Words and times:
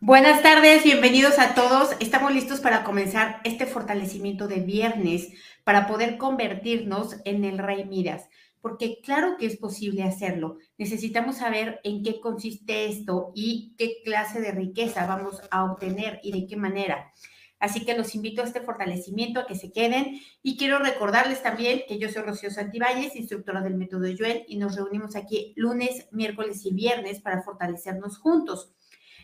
Buenas 0.00 0.44
tardes, 0.44 0.84
bienvenidos 0.84 1.40
a 1.40 1.56
todos. 1.56 1.90
Estamos 1.98 2.32
listos 2.32 2.60
para 2.60 2.84
comenzar 2.84 3.40
este 3.42 3.66
fortalecimiento 3.66 4.46
de 4.46 4.60
viernes 4.60 5.30
para 5.64 5.88
poder 5.88 6.18
convertirnos 6.18 7.16
en 7.24 7.44
el 7.44 7.58
Rey 7.58 7.84
Midas, 7.84 8.28
porque 8.60 9.00
claro 9.02 9.36
que 9.36 9.46
es 9.46 9.56
posible 9.56 10.04
hacerlo. 10.04 10.58
Necesitamos 10.78 11.38
saber 11.38 11.80
en 11.82 12.04
qué 12.04 12.20
consiste 12.20 12.86
esto 12.86 13.32
y 13.34 13.74
qué 13.76 13.96
clase 14.04 14.40
de 14.40 14.52
riqueza 14.52 15.04
vamos 15.04 15.42
a 15.50 15.64
obtener 15.64 16.20
y 16.22 16.30
de 16.30 16.46
qué 16.46 16.54
manera. 16.54 17.12
Así 17.58 17.84
que 17.84 17.96
los 17.96 18.14
invito 18.14 18.40
a 18.40 18.44
este 18.44 18.60
fortalecimiento, 18.60 19.40
a 19.40 19.46
que 19.46 19.56
se 19.56 19.72
queden. 19.72 20.20
Y 20.44 20.56
quiero 20.56 20.78
recordarles 20.78 21.42
también 21.42 21.82
que 21.88 21.98
yo 21.98 22.08
soy 22.08 22.22
Rocío 22.22 22.52
Santibáñez, 22.52 23.16
instructora 23.16 23.62
del 23.62 23.74
método 23.74 24.06
Yuen, 24.06 24.44
y 24.46 24.58
nos 24.58 24.76
reunimos 24.76 25.16
aquí 25.16 25.54
lunes, 25.56 26.06
miércoles 26.12 26.64
y 26.64 26.72
viernes 26.72 27.20
para 27.20 27.42
fortalecernos 27.42 28.18
juntos. 28.18 28.72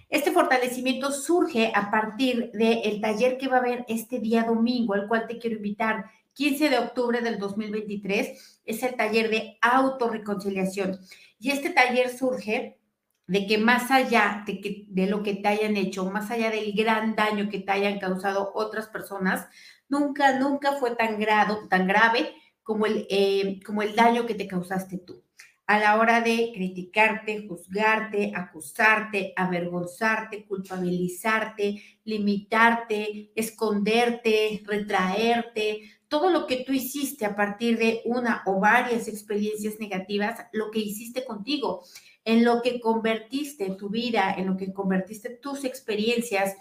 Este 0.08 0.32
fortalecimiento 0.32 1.10
surge 1.10 1.72
a 1.74 1.90
partir 1.90 2.50
del 2.52 3.00
taller 3.00 3.38
que 3.38 3.48
va 3.48 3.56
a 3.56 3.60
haber 3.60 3.84
este 3.88 4.18
día 4.18 4.44
domingo, 4.44 4.94
al 4.94 5.08
cual 5.08 5.26
te 5.26 5.38
quiero 5.38 5.56
invitar. 5.56 6.04
15 6.34 6.68
de 6.68 6.78
octubre 6.78 7.20
del 7.20 7.38
2023 7.38 8.60
es 8.64 8.82
el 8.82 8.96
taller 8.96 9.30
de 9.30 9.58
autorreconciliación. 9.60 10.98
Y 11.38 11.50
este 11.50 11.70
taller 11.70 12.10
surge 12.10 12.78
de 13.26 13.46
que 13.46 13.56
más 13.58 13.90
allá 13.90 14.44
de, 14.46 15.06
lo 15.06 15.22
que 15.22 15.34
te 15.34 15.48
hayan 15.48 15.76
hecho, 15.76 16.10
más 16.10 16.30
allá 16.30 16.50
del 16.50 16.72
gran 16.74 17.14
daño 17.14 17.48
que 17.48 17.60
te 17.60 17.72
hayan 17.72 17.98
causado 17.98 18.52
otras 18.54 18.88
personas, 18.88 19.46
nunca, 19.88 20.38
nunca 20.38 20.72
fue 20.72 20.94
tan, 20.96 21.18
grado, 21.18 21.66
tan 21.68 21.86
grave 21.86 22.34
como 22.62 22.86
el, 22.86 23.06
eh, 23.10 23.60
como 23.64 23.82
el 23.82 23.94
daño 23.94 24.26
que 24.26 24.34
te 24.34 24.46
causaste 24.46 24.98
tú 24.98 25.24
a 25.66 25.78
la 25.78 25.98
hora 25.98 26.20
de 26.20 26.50
criticarte, 26.54 27.46
juzgarte, 27.48 28.32
acusarte, 28.34 29.32
avergonzarte, 29.34 30.44
culpabilizarte, 30.44 31.82
limitarte, 32.04 33.32
esconderte, 33.34 34.62
retraerte, 34.66 35.80
todo 36.08 36.30
lo 36.30 36.46
que 36.46 36.64
tú 36.64 36.72
hiciste 36.72 37.24
a 37.24 37.34
partir 37.34 37.78
de 37.78 38.02
una 38.04 38.42
o 38.46 38.60
varias 38.60 39.08
experiencias 39.08 39.80
negativas, 39.80 40.46
lo 40.52 40.70
que 40.70 40.80
hiciste 40.80 41.24
contigo, 41.24 41.82
en 42.24 42.44
lo 42.44 42.62
que 42.62 42.80
convertiste 42.80 43.70
tu 43.70 43.88
vida, 43.88 44.34
en 44.36 44.46
lo 44.46 44.56
que 44.56 44.72
convertiste 44.72 45.30
tus 45.30 45.64
experiencias 45.64 46.54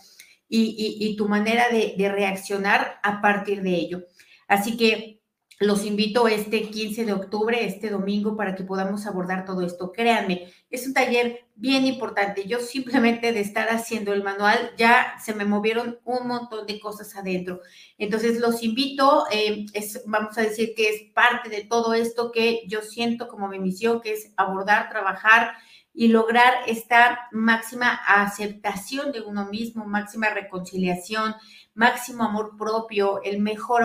y, 0.50 1.16
tu 1.18 1.28
manera 1.28 1.66
de, 1.70 2.10
reaccionar 2.10 3.00
a 3.02 3.22
partir 3.22 3.64
de 3.64 3.76
ello. 3.76 4.06
Así 4.48 4.78
que 4.78 5.23
los 5.60 5.86
invito 5.86 6.28
este 6.28 6.70
15 6.70 7.06
de 7.06 7.14
octubre, 7.14 7.66
este 7.66 7.90
domingo, 7.90 8.36
para 8.36 8.56
que 8.56 8.64
podamos 8.64 9.06
abordar 9.06 9.46
todo 9.46 9.62
esto. 9.62 9.92
Créanme, 9.92 10.52
es 10.70 10.88
un 10.88 10.94
taller 10.94 11.46
bien 11.56 11.86
importante. 11.86 12.48
Yo 12.48 12.60
simplemente 12.60 13.32
de 13.32 13.40
estar 13.40 13.70
haciendo 13.70 14.14
el 14.14 14.24
manual 14.24 14.72
ya 14.78 15.16
se 15.24 15.34
me 15.34 15.46
movieron 15.46 16.00
un 16.04 16.28
montón 16.28 16.66
de 16.66 16.80
cosas 16.80 17.16
adentro. 17.16 17.62
Entonces 17.98 18.40
los 18.40 18.64
invito, 18.64 19.26
eh, 19.32 19.66
vamos 20.06 20.38
a 20.38 20.42
decir 20.42 20.74
que 20.76 20.90
es 20.90 21.02
parte 21.14 21.50
de 21.50 21.64
todo 21.64 21.94
esto 21.94 22.32
que 22.32 22.64
yo 22.68 22.82
siento 22.82 23.28
como 23.28 23.48
mi 23.48 23.60
misión, 23.60 24.02
que 24.02 24.14
es 24.14 24.34
abordar, 24.38 24.90
trabajar 24.90 25.54
y 25.94 26.08
lograr 26.08 26.54
esta 26.66 27.28
máxima 27.32 27.94
aceptación 28.08 29.12
de 29.12 29.22
uno 29.22 29.46
mismo, 29.46 29.86
máxima 29.86 30.30
reconciliación, 30.30 31.36
máximo 31.76 32.24
amor 32.24 32.58
propio, 32.58 33.22
el 33.24 33.40
mejor 33.40 33.84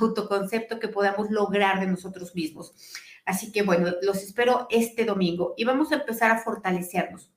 autoconcepto 0.00 0.78
que 0.78 0.88
podamos 0.88 1.30
lograr 1.30 1.80
de 1.80 1.86
nosotros 1.86 2.34
mismos. 2.34 2.74
Así 3.24 3.52
que 3.52 3.62
bueno, 3.62 3.92
los 4.02 4.22
espero 4.22 4.66
este 4.70 5.04
domingo 5.04 5.54
y 5.56 5.64
vamos 5.64 5.92
a 5.92 5.96
empezar 5.96 6.30
a 6.30 6.38
fortalecernos. 6.38 7.30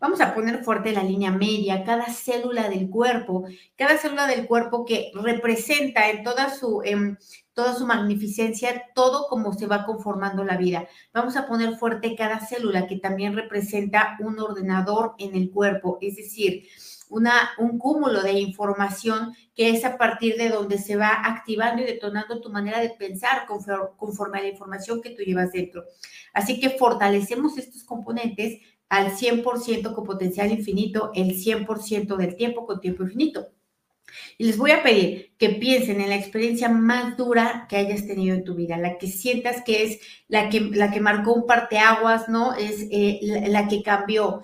Vamos 0.00 0.20
a 0.20 0.34
poner 0.34 0.62
fuerte 0.64 0.92
la 0.92 1.02
línea 1.02 1.30
media, 1.30 1.84
cada 1.84 2.06
célula 2.06 2.68
del 2.68 2.90
cuerpo, 2.90 3.44
cada 3.76 3.96
célula 3.98 4.26
del 4.26 4.46
cuerpo 4.46 4.84
que 4.84 5.10
representa 5.14 6.10
en 6.10 6.22
toda 6.22 6.54
su, 6.54 6.82
en 6.84 7.18
toda 7.54 7.74
su 7.74 7.86
magnificencia 7.86 8.84
todo 8.94 9.26
como 9.28 9.52
se 9.52 9.66
va 9.66 9.84
conformando 9.86 10.44
la 10.44 10.56
vida. 10.56 10.86
Vamos 11.12 11.36
a 11.36 11.46
poner 11.46 11.76
fuerte 11.76 12.16
cada 12.16 12.40
célula 12.40 12.86
que 12.86 12.96
también 12.96 13.34
representa 13.34 14.16
un 14.20 14.38
ordenador 14.38 15.14
en 15.18 15.34
el 15.34 15.50
cuerpo, 15.50 15.98
es 16.00 16.16
decir, 16.16 16.66
un 17.58 17.78
cúmulo 17.78 18.22
de 18.22 18.32
información 18.32 19.34
que 19.54 19.70
es 19.70 19.84
a 19.84 19.96
partir 19.96 20.36
de 20.36 20.48
donde 20.48 20.78
se 20.78 20.96
va 20.96 21.10
activando 21.24 21.82
y 21.82 21.86
detonando 21.86 22.40
tu 22.40 22.50
manera 22.50 22.80
de 22.80 22.90
pensar 22.90 23.46
conforme 23.46 24.38
a 24.38 24.42
la 24.42 24.48
información 24.48 25.00
que 25.00 25.10
tú 25.10 25.22
llevas 25.22 25.52
dentro. 25.52 25.84
Así 26.32 26.60
que 26.60 26.70
fortalecemos 26.70 27.56
estos 27.58 27.84
componentes 27.84 28.60
al 28.88 29.12
100% 29.12 29.94
con 29.94 30.04
potencial 30.04 30.50
infinito, 30.50 31.10
el 31.14 31.34
100% 31.34 32.16
del 32.16 32.36
tiempo 32.36 32.66
con 32.66 32.80
tiempo 32.80 33.02
infinito. 33.02 33.48
Y 34.38 34.44
les 34.44 34.56
voy 34.56 34.70
a 34.70 34.82
pedir 34.82 35.32
que 35.38 35.50
piensen 35.50 36.00
en 36.00 36.08
la 36.08 36.16
experiencia 36.16 36.68
más 36.68 37.16
dura 37.16 37.66
que 37.68 37.76
hayas 37.76 38.06
tenido 38.06 38.34
en 38.34 38.44
tu 38.44 38.54
vida, 38.54 38.76
la 38.76 38.98
que 38.98 39.06
sientas 39.06 39.62
que 39.64 39.84
es 39.84 40.00
la 40.28 40.48
que, 40.48 40.60
la 40.60 40.90
que 40.90 41.00
marcó 41.00 41.32
un 41.32 41.46
parteaguas, 41.46 42.28
¿no? 42.28 42.54
Es 42.54 42.86
eh, 42.90 43.20
la, 43.22 43.68
que 43.68 43.82
cambió. 43.82 44.42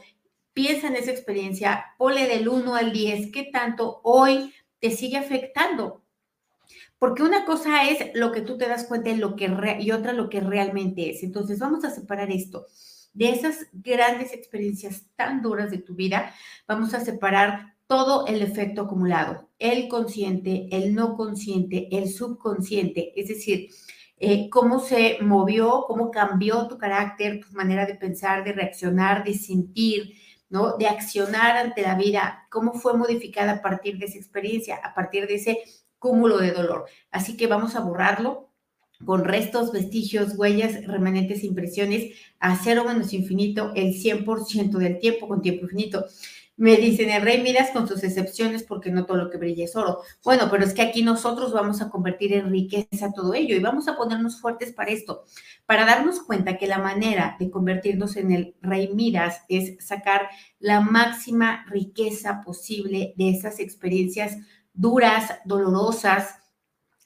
Piensa 0.60 0.88
en 0.88 0.96
esa 0.96 1.10
experiencia, 1.10 1.86
ponle 1.96 2.28
del 2.28 2.46
1 2.46 2.74
al 2.74 2.92
10, 2.92 3.32
¿qué 3.32 3.44
tanto 3.44 4.02
hoy 4.02 4.52
te 4.78 4.90
sigue 4.90 5.16
afectando? 5.16 6.02
Porque 6.98 7.22
una 7.22 7.46
cosa 7.46 7.88
es 7.88 8.10
lo 8.12 8.30
que 8.30 8.42
tú 8.42 8.58
te 8.58 8.68
das 8.68 8.84
cuenta 8.84 9.10
lo 9.12 9.36
que 9.36 9.78
y 9.80 9.90
otra 9.90 10.12
lo 10.12 10.28
que 10.28 10.40
realmente 10.40 11.08
es. 11.08 11.22
Entonces, 11.22 11.60
vamos 11.60 11.82
a 11.86 11.90
separar 11.90 12.30
esto 12.30 12.66
de 13.14 13.30
esas 13.30 13.68
grandes 13.72 14.34
experiencias 14.34 15.06
tan 15.16 15.40
duras 15.40 15.70
de 15.70 15.78
tu 15.78 15.94
vida, 15.94 16.34
vamos 16.68 16.92
a 16.92 17.00
separar 17.00 17.76
todo 17.86 18.26
el 18.26 18.42
efecto 18.42 18.82
acumulado, 18.82 19.48
el 19.58 19.88
consciente, 19.88 20.68
el 20.72 20.94
no 20.94 21.16
consciente, 21.16 21.88
el 21.90 22.10
subconsciente, 22.10 23.18
es 23.18 23.28
decir, 23.28 23.70
eh, 24.18 24.50
cómo 24.50 24.78
se 24.80 25.16
movió, 25.22 25.84
cómo 25.86 26.10
cambió 26.10 26.68
tu 26.68 26.76
carácter, 26.76 27.40
tu 27.40 27.50
manera 27.56 27.86
de 27.86 27.94
pensar, 27.94 28.44
de 28.44 28.52
reaccionar, 28.52 29.24
de 29.24 29.32
sentir, 29.32 30.12
¿no? 30.50 30.76
De 30.76 30.86
accionar 30.86 31.56
ante 31.56 31.82
la 31.82 31.94
vida, 31.94 32.46
cómo 32.50 32.74
fue 32.74 32.96
modificada 32.96 33.52
a 33.52 33.62
partir 33.62 33.98
de 33.98 34.06
esa 34.06 34.18
experiencia, 34.18 34.76
a 34.76 34.94
partir 34.94 35.26
de 35.26 35.36
ese 35.36 35.58
cúmulo 35.98 36.38
de 36.38 36.50
dolor. 36.52 36.86
Así 37.10 37.36
que 37.36 37.46
vamos 37.46 37.76
a 37.76 37.80
borrarlo, 37.80 38.50
con 39.04 39.24
restos, 39.24 39.72
vestigios, 39.72 40.36
huellas, 40.36 40.86
remanentes, 40.86 41.42
impresiones, 41.42 42.14
a 42.38 42.56
cero 42.62 42.84
menos 42.86 43.12
infinito, 43.14 43.72
el 43.74 43.94
100% 43.94 44.72
del 44.78 44.98
tiempo 44.98 45.26
con 45.26 45.40
tiempo 45.40 45.64
infinito. 45.64 46.04
Me 46.60 46.76
dicen, 46.76 47.08
el 47.08 47.22
rey 47.22 47.40
miras 47.40 47.70
con 47.70 47.88
sus 47.88 48.04
excepciones 48.04 48.64
porque 48.64 48.90
no 48.90 49.06
todo 49.06 49.16
lo 49.16 49.30
que 49.30 49.38
brilla 49.38 49.64
es 49.64 49.76
oro. 49.76 50.02
Bueno, 50.22 50.48
pero 50.50 50.62
es 50.62 50.74
que 50.74 50.82
aquí 50.82 51.02
nosotros 51.02 51.54
vamos 51.54 51.80
a 51.80 51.88
convertir 51.88 52.34
en 52.34 52.50
riqueza 52.50 53.14
todo 53.14 53.32
ello 53.32 53.56
y 53.56 53.60
vamos 53.60 53.88
a 53.88 53.96
ponernos 53.96 54.38
fuertes 54.38 54.70
para 54.70 54.90
esto, 54.90 55.24
para 55.64 55.86
darnos 55.86 56.20
cuenta 56.20 56.58
que 56.58 56.66
la 56.66 56.76
manera 56.76 57.34
de 57.40 57.50
convertirnos 57.50 58.14
en 58.16 58.32
el 58.32 58.54
rey 58.60 58.92
miras 58.92 59.40
es 59.48 59.82
sacar 59.82 60.28
la 60.58 60.82
máxima 60.82 61.64
riqueza 61.66 62.42
posible 62.44 63.14
de 63.16 63.30
esas 63.30 63.58
experiencias 63.58 64.36
duras, 64.74 65.32
dolorosas, 65.46 66.34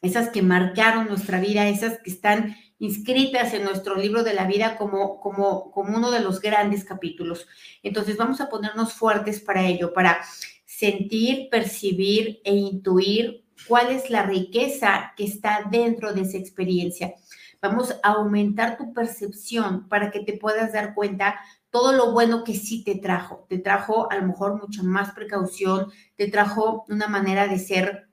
esas 0.02 0.30
que 0.30 0.42
marcaron 0.42 1.06
nuestra 1.06 1.38
vida, 1.38 1.68
esas 1.68 2.00
que 2.00 2.10
están 2.10 2.56
inscritas 2.78 3.54
en 3.54 3.64
nuestro 3.64 3.96
libro 3.96 4.22
de 4.22 4.34
la 4.34 4.46
vida 4.46 4.76
como, 4.76 5.20
como, 5.20 5.70
como 5.70 5.96
uno 5.96 6.10
de 6.10 6.20
los 6.20 6.40
grandes 6.40 6.84
capítulos. 6.84 7.46
Entonces 7.82 8.16
vamos 8.16 8.40
a 8.40 8.48
ponernos 8.48 8.92
fuertes 8.92 9.40
para 9.40 9.66
ello, 9.66 9.92
para 9.92 10.20
sentir, 10.66 11.48
percibir 11.50 12.40
e 12.44 12.54
intuir 12.54 13.44
cuál 13.68 13.90
es 13.90 14.10
la 14.10 14.24
riqueza 14.24 15.12
que 15.16 15.24
está 15.24 15.68
dentro 15.70 16.12
de 16.12 16.22
esa 16.22 16.38
experiencia. 16.38 17.14
Vamos 17.62 17.96
a 18.02 18.12
aumentar 18.12 18.76
tu 18.76 18.92
percepción 18.92 19.88
para 19.88 20.10
que 20.10 20.20
te 20.20 20.36
puedas 20.36 20.72
dar 20.72 20.94
cuenta 20.94 21.40
todo 21.70 21.92
lo 21.92 22.12
bueno 22.12 22.44
que 22.44 22.54
sí 22.54 22.84
te 22.84 22.96
trajo. 22.96 23.46
Te 23.48 23.58
trajo 23.58 24.10
a 24.10 24.16
lo 24.16 24.26
mejor 24.26 24.60
mucha 24.60 24.82
más 24.82 25.12
precaución, 25.12 25.90
te 26.16 26.28
trajo 26.28 26.84
una 26.88 27.08
manera 27.08 27.48
de 27.48 27.58
ser 27.58 28.08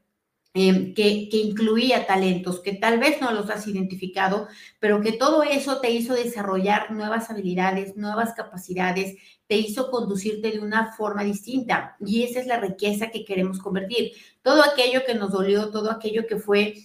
Em, 0.54 0.94
que, 0.94 1.30
que, 1.30 1.38
incluía 1.38 2.06
talentos 2.06 2.60
que 2.60 2.74
tal 2.74 3.00
vez 3.00 3.22
no 3.22 3.32
los 3.32 3.50
has 3.50 3.66
identificado, 3.68 4.50
pero 4.80 5.00
que 5.00 5.14
todo 5.14 5.44
eso 5.44 5.80
te 5.80 5.92
hizo 5.92 6.14
desarrollar 6.14 6.92
nuevas 6.92 7.30
habilidades, 7.30 7.96
nuevas 7.96 8.34
capacidades, 8.34 9.16
te 9.48 9.56
hizo 9.56 9.90
conducirte 9.90 10.52
de 10.52 10.60
una 10.60 10.92
forma 10.94 11.24
distinta. 11.24 11.96
Y 12.06 12.24
esa 12.24 12.42
es 12.42 12.48
la 12.48 12.60
riqueza 12.60 13.12
que 13.12 13.24
queremos 13.24 13.60
convertir. 13.60 14.12
Todo 14.42 14.62
aquello 14.62 15.06
que 15.06 15.16
nos 15.16 15.32
dolió, 15.32 15.72
todo 15.72 15.90
aquello 15.90 16.28
que 16.28 16.38
fue 16.38 16.76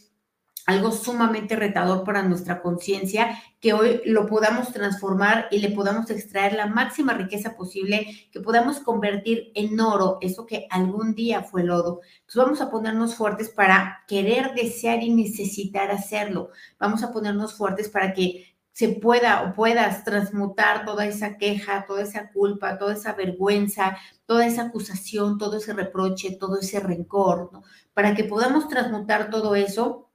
algo 0.66 0.90
sumamente 0.90 1.54
retador 1.54 2.04
para 2.04 2.24
nuestra 2.24 2.60
conciencia, 2.60 3.40
que 3.60 3.72
hoy 3.72 4.00
lo 4.04 4.26
podamos 4.26 4.72
transformar 4.72 5.46
y 5.52 5.60
le 5.60 5.70
podamos 5.70 6.10
extraer 6.10 6.54
la 6.54 6.66
máxima 6.66 7.14
riqueza 7.14 7.56
posible, 7.56 8.28
que 8.32 8.40
podamos 8.40 8.80
convertir 8.80 9.52
en 9.54 9.78
oro 9.80 10.18
eso 10.20 10.44
que 10.44 10.66
algún 10.70 11.14
día 11.14 11.42
fue 11.42 11.62
lodo. 11.62 12.00
Entonces 12.20 12.42
vamos 12.42 12.60
a 12.60 12.70
ponernos 12.70 13.14
fuertes 13.14 13.48
para 13.48 14.04
querer, 14.08 14.54
desear 14.54 15.02
y 15.04 15.14
necesitar 15.14 15.90
hacerlo. 15.92 16.50
Vamos 16.80 17.04
a 17.04 17.12
ponernos 17.12 17.54
fuertes 17.54 17.88
para 17.88 18.12
que 18.12 18.56
se 18.72 18.88
pueda 18.88 19.42
o 19.42 19.54
puedas 19.54 20.04
transmutar 20.04 20.84
toda 20.84 21.06
esa 21.06 21.38
queja, 21.38 21.86
toda 21.86 22.02
esa 22.02 22.30
culpa, 22.30 22.76
toda 22.76 22.92
esa 22.92 23.14
vergüenza, 23.14 23.96
toda 24.26 24.46
esa 24.46 24.64
acusación, 24.64 25.38
todo 25.38 25.56
ese 25.56 25.72
reproche, 25.72 26.36
todo 26.38 26.58
ese 26.58 26.80
rencor, 26.80 27.50
¿no? 27.52 27.62
Para 27.94 28.14
que 28.14 28.24
podamos 28.24 28.68
transmutar 28.68 29.30
todo 29.30 29.54
eso 29.54 30.05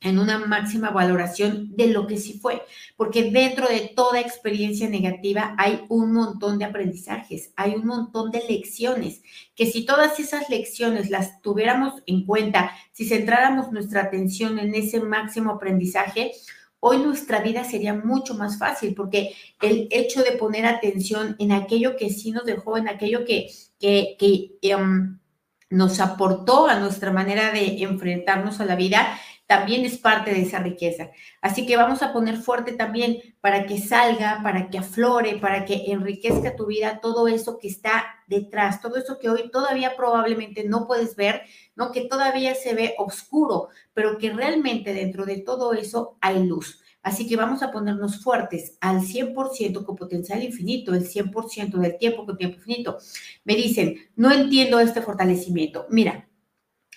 en 0.00 0.18
una 0.18 0.38
máxima 0.38 0.90
valoración 0.90 1.74
de 1.76 1.88
lo 1.88 2.06
que 2.06 2.18
sí 2.18 2.38
fue, 2.38 2.62
porque 2.96 3.30
dentro 3.30 3.66
de 3.66 3.92
toda 3.94 4.20
experiencia 4.20 4.88
negativa 4.88 5.54
hay 5.58 5.84
un 5.88 6.12
montón 6.12 6.58
de 6.58 6.66
aprendizajes, 6.66 7.52
hay 7.56 7.74
un 7.74 7.86
montón 7.86 8.30
de 8.30 8.42
lecciones, 8.48 9.22
que 9.56 9.66
si 9.66 9.84
todas 9.84 10.20
esas 10.20 10.48
lecciones 10.48 11.10
las 11.10 11.40
tuviéramos 11.42 12.02
en 12.06 12.24
cuenta, 12.24 12.70
si 12.92 13.06
centráramos 13.06 13.72
nuestra 13.72 14.02
atención 14.02 14.58
en 14.58 14.74
ese 14.74 15.00
máximo 15.00 15.52
aprendizaje, 15.52 16.32
hoy 16.80 16.98
nuestra 16.98 17.40
vida 17.40 17.64
sería 17.64 17.94
mucho 17.94 18.34
más 18.34 18.58
fácil 18.58 18.94
porque 18.94 19.34
el 19.60 19.88
hecho 19.90 20.22
de 20.22 20.32
poner 20.32 20.66
atención 20.66 21.34
en 21.38 21.52
aquello 21.52 21.96
que 21.96 22.10
sí 22.10 22.30
nos 22.30 22.44
dejó, 22.44 22.76
en 22.76 22.88
aquello 22.88 23.24
que, 23.24 23.50
que, 23.80 24.58
em, 24.62 25.18
nos 25.70 26.00
aportó 26.00 26.66
a 26.66 26.78
nuestra 26.78 27.12
manera 27.12 27.52
de 27.52 27.82
enfrentarnos 27.82 28.58
a 28.60 28.64
la 28.64 28.74
vida, 28.74 29.18
también 29.48 29.86
es 29.86 29.96
parte 29.96 30.30
de 30.30 30.42
esa 30.42 30.58
riqueza. 30.58 31.10
Así 31.40 31.64
que 31.64 31.78
vamos 31.78 32.02
a 32.02 32.12
poner 32.12 32.36
fuerte 32.36 32.72
también 32.72 33.16
para 33.40 33.64
que 33.64 33.80
salga, 33.80 34.40
para 34.42 34.68
que 34.68 34.76
aflore, 34.76 35.38
para 35.38 35.64
que 35.64 35.90
enriquezca 35.90 36.54
tu 36.54 36.66
vida 36.66 37.00
todo 37.00 37.28
eso 37.28 37.58
que 37.58 37.68
está 37.68 38.04
detrás, 38.26 38.82
todo 38.82 38.96
eso 38.96 39.18
que 39.18 39.30
hoy 39.30 39.50
todavía 39.50 39.96
probablemente 39.96 40.64
no 40.64 40.86
puedes 40.86 41.16
ver, 41.16 41.40
¿no? 41.76 41.92
Que 41.92 42.02
todavía 42.02 42.54
se 42.54 42.74
ve 42.74 42.94
oscuro, 42.98 43.68
pero 43.94 44.18
que 44.18 44.30
realmente 44.30 44.92
dentro 44.92 45.24
de 45.24 45.38
todo 45.38 45.72
eso 45.72 46.18
hay 46.20 46.44
luz. 46.44 46.82
Así 47.00 47.26
que 47.26 47.36
vamos 47.36 47.62
a 47.62 47.70
ponernos 47.70 48.22
fuertes 48.22 48.76
al 48.82 49.00
100% 49.00 49.82
con 49.82 49.96
potencial 49.96 50.42
infinito, 50.42 50.92
el 50.92 51.08
100% 51.08 51.78
del 51.78 51.96
tiempo 51.96 52.26
con 52.26 52.36
tiempo 52.36 52.58
infinito. 52.58 52.98
Me 53.44 53.54
dicen, 53.54 53.96
no 54.14 54.30
entiendo 54.30 54.78
este 54.78 55.00
fortalecimiento. 55.00 55.86
Mira, 55.88 56.27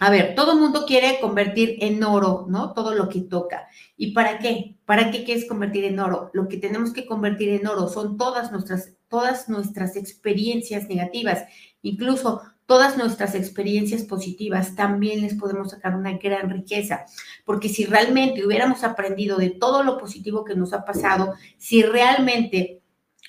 a 0.04 0.10
ver, 0.10 0.34
todo 0.34 0.54
el 0.54 0.60
mundo 0.60 0.86
quiere 0.88 1.20
convertir 1.22 1.78
en 1.80 2.04
oro, 2.04 2.48
¿no? 2.50 2.74
Todo 2.74 2.96
lo 2.96 3.08
que 3.08 3.22
toca. 3.22 3.68
¿Y 3.96 4.14
para 4.14 4.40
qué? 4.40 4.76
¿Para 4.84 5.12
qué 5.12 5.24
quieres 5.24 5.48
convertir 5.48 5.84
en 5.84 6.00
oro? 6.00 6.32
Lo 6.34 6.48
que 6.48 6.58
tenemos 6.58 6.92
que 6.92 7.06
convertir 7.06 7.50
en 7.50 7.68
oro 7.68 7.88
son 7.88 8.18
todas 8.18 8.52
nuestras, 8.52 8.96
todas 9.10 9.48
nuestras 9.48 9.96
experiencias 9.96 10.90
negativas, 10.90 11.44
incluso 11.84 12.42
todas 12.66 12.98
nuestras 12.98 13.36
experiencias 13.36 14.02
positivas, 14.02 14.76
también 14.76 15.22
les 15.22 15.36
podemos 15.36 15.70
sacar 15.70 15.96
una 15.96 16.18
gran 16.18 16.50
riqueza. 16.50 17.06
Porque 17.46 17.70
si 17.70 17.86
realmente 17.86 18.44
hubiéramos 18.44 18.84
aprendido 18.84 19.38
de 19.38 19.52
todo 19.52 19.84
lo 19.84 20.00
positivo 20.00 20.44
que 20.44 20.56
nos 20.56 20.74
ha 20.74 20.84
pasado, 20.84 21.36
si 21.60 21.84
realmente 21.84 22.81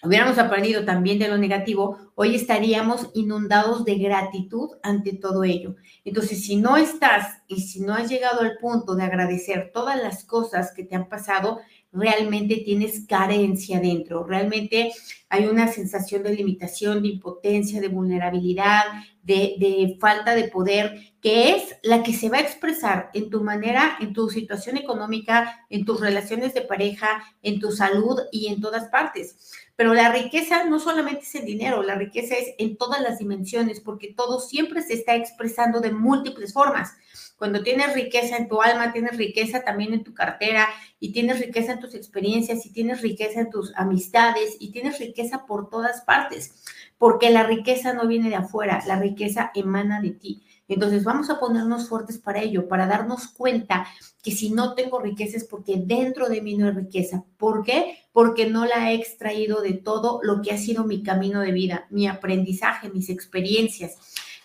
hubiéramos 0.02 0.38
aprendido 0.38 0.84
también 0.84 1.18
de 1.18 1.28
lo 1.28 1.38
negativo, 1.38 1.98
hoy 2.14 2.34
estaríamos 2.34 3.08
inundados 3.14 3.84
de 3.84 3.96
gratitud 3.96 4.70
ante 4.82 5.12
todo 5.12 5.44
ello. 5.44 5.76
Entonces, 6.04 6.44
si 6.44 6.56
no 6.56 6.76
estás 6.76 7.42
y 7.46 7.60
si 7.62 7.80
no 7.80 7.94
has 7.94 8.10
llegado 8.10 8.40
al 8.40 8.58
punto 8.58 8.94
de 8.94 9.04
agradecer 9.04 9.70
todas 9.72 10.02
las 10.02 10.24
cosas 10.24 10.72
que 10.72 10.84
te 10.84 10.96
han 10.96 11.08
pasado, 11.08 11.60
realmente 11.92 12.62
tienes 12.64 13.06
carencia 13.06 13.78
dentro, 13.78 14.24
realmente 14.24 14.92
hay 15.28 15.46
una 15.46 15.68
sensación 15.68 16.22
de 16.22 16.34
limitación, 16.34 17.02
de 17.02 17.08
impotencia, 17.08 17.80
de 17.80 17.88
vulnerabilidad, 17.88 18.84
de, 19.22 19.96
falta 20.00 20.34
de 20.34 20.48
poder, 20.48 20.98
que 21.20 21.54
es 21.54 21.76
la 21.82 22.02
que 22.02 22.12
se 22.12 22.28
va 22.28 22.38
a 22.38 22.42
expresar 22.42 23.10
en 23.14 23.30
tu 23.30 23.42
manera, 23.42 23.96
en 24.00 24.12
tu 24.12 24.28
situación 24.30 24.76
económica, 24.76 25.64
en 25.70 25.84
tus 25.84 26.00
relaciones 26.00 26.54
de 26.54 26.62
pareja, 26.62 27.22
en 27.42 27.60
tu 27.60 27.70
salud 27.70 28.18
y 28.32 28.48
en 28.48 28.60
todas 28.60 28.88
partes. 28.88 29.54
Pero 29.76 29.94
la 29.94 30.12
riqueza 30.12 30.64
no 30.64 30.78
solamente 30.78 31.22
es 31.22 31.34
el 31.34 31.46
dinero, 31.46 31.82
la 31.82 31.94
riqueza 31.94 32.36
es 32.36 32.54
en 32.58 32.76
todas 32.76 33.00
las 33.00 33.18
dimensiones, 33.18 33.80
porque 33.80 34.12
todo 34.14 34.38
siempre 34.38 34.82
se 34.82 34.94
está 34.94 35.14
expresando 35.16 35.80
de 35.80 35.92
múltiples 35.92 36.52
formas. 36.52 36.92
Cuando 37.36 37.62
tienes 37.62 37.94
riqueza 37.94 38.36
en 38.36 38.48
tu 38.48 38.62
alma, 38.62 38.92
tienes 38.92 39.16
riqueza 39.16 39.64
también 39.64 39.94
en 39.94 40.04
tu 40.04 40.14
cartera 40.14 40.68
y 41.00 41.12
tienes 41.12 41.40
riqueza 41.40 41.72
en 41.72 41.80
tus 41.80 41.94
experiencias 41.94 42.64
y 42.66 42.72
tienes 42.72 43.00
riqueza 43.00 43.40
en 43.40 43.50
tus 43.50 43.72
amistades 43.74 44.56
y 44.60 44.70
tienes 44.70 44.98
riqueza 44.98 45.44
por 45.46 45.68
todas 45.68 46.02
partes, 46.02 46.62
porque 46.98 47.30
la 47.30 47.42
riqueza 47.42 47.94
no 47.94 48.06
viene 48.06 48.28
de 48.28 48.36
afuera, 48.36 48.82
la 48.86 49.00
riqueza 49.00 49.50
emana 49.54 50.00
de 50.00 50.10
ti. 50.12 50.42
Entonces 50.68 51.04
vamos 51.04 51.28
a 51.30 51.38
ponernos 51.40 51.88
fuertes 51.88 52.18
para 52.18 52.40
ello, 52.40 52.68
para 52.68 52.86
darnos 52.86 53.28
cuenta 53.28 53.86
que 54.22 54.30
si 54.30 54.50
no 54.50 54.74
tengo 54.74 55.00
riqueza 55.00 55.36
es 55.36 55.44
porque 55.44 55.82
dentro 55.84 56.28
de 56.28 56.40
mí 56.40 56.56
no 56.56 56.66
hay 56.66 56.72
riqueza. 56.72 57.24
¿Por 57.36 57.64
qué? 57.64 57.98
Porque 58.12 58.48
no 58.48 58.64
la 58.64 58.90
he 58.90 58.94
extraído 58.94 59.60
de 59.60 59.74
todo 59.74 60.20
lo 60.22 60.40
que 60.42 60.52
ha 60.52 60.58
sido 60.58 60.84
mi 60.84 61.02
camino 61.02 61.40
de 61.40 61.52
vida, 61.52 61.86
mi 61.90 62.06
aprendizaje, 62.06 62.90
mis 62.90 63.08
experiencias. 63.08 63.96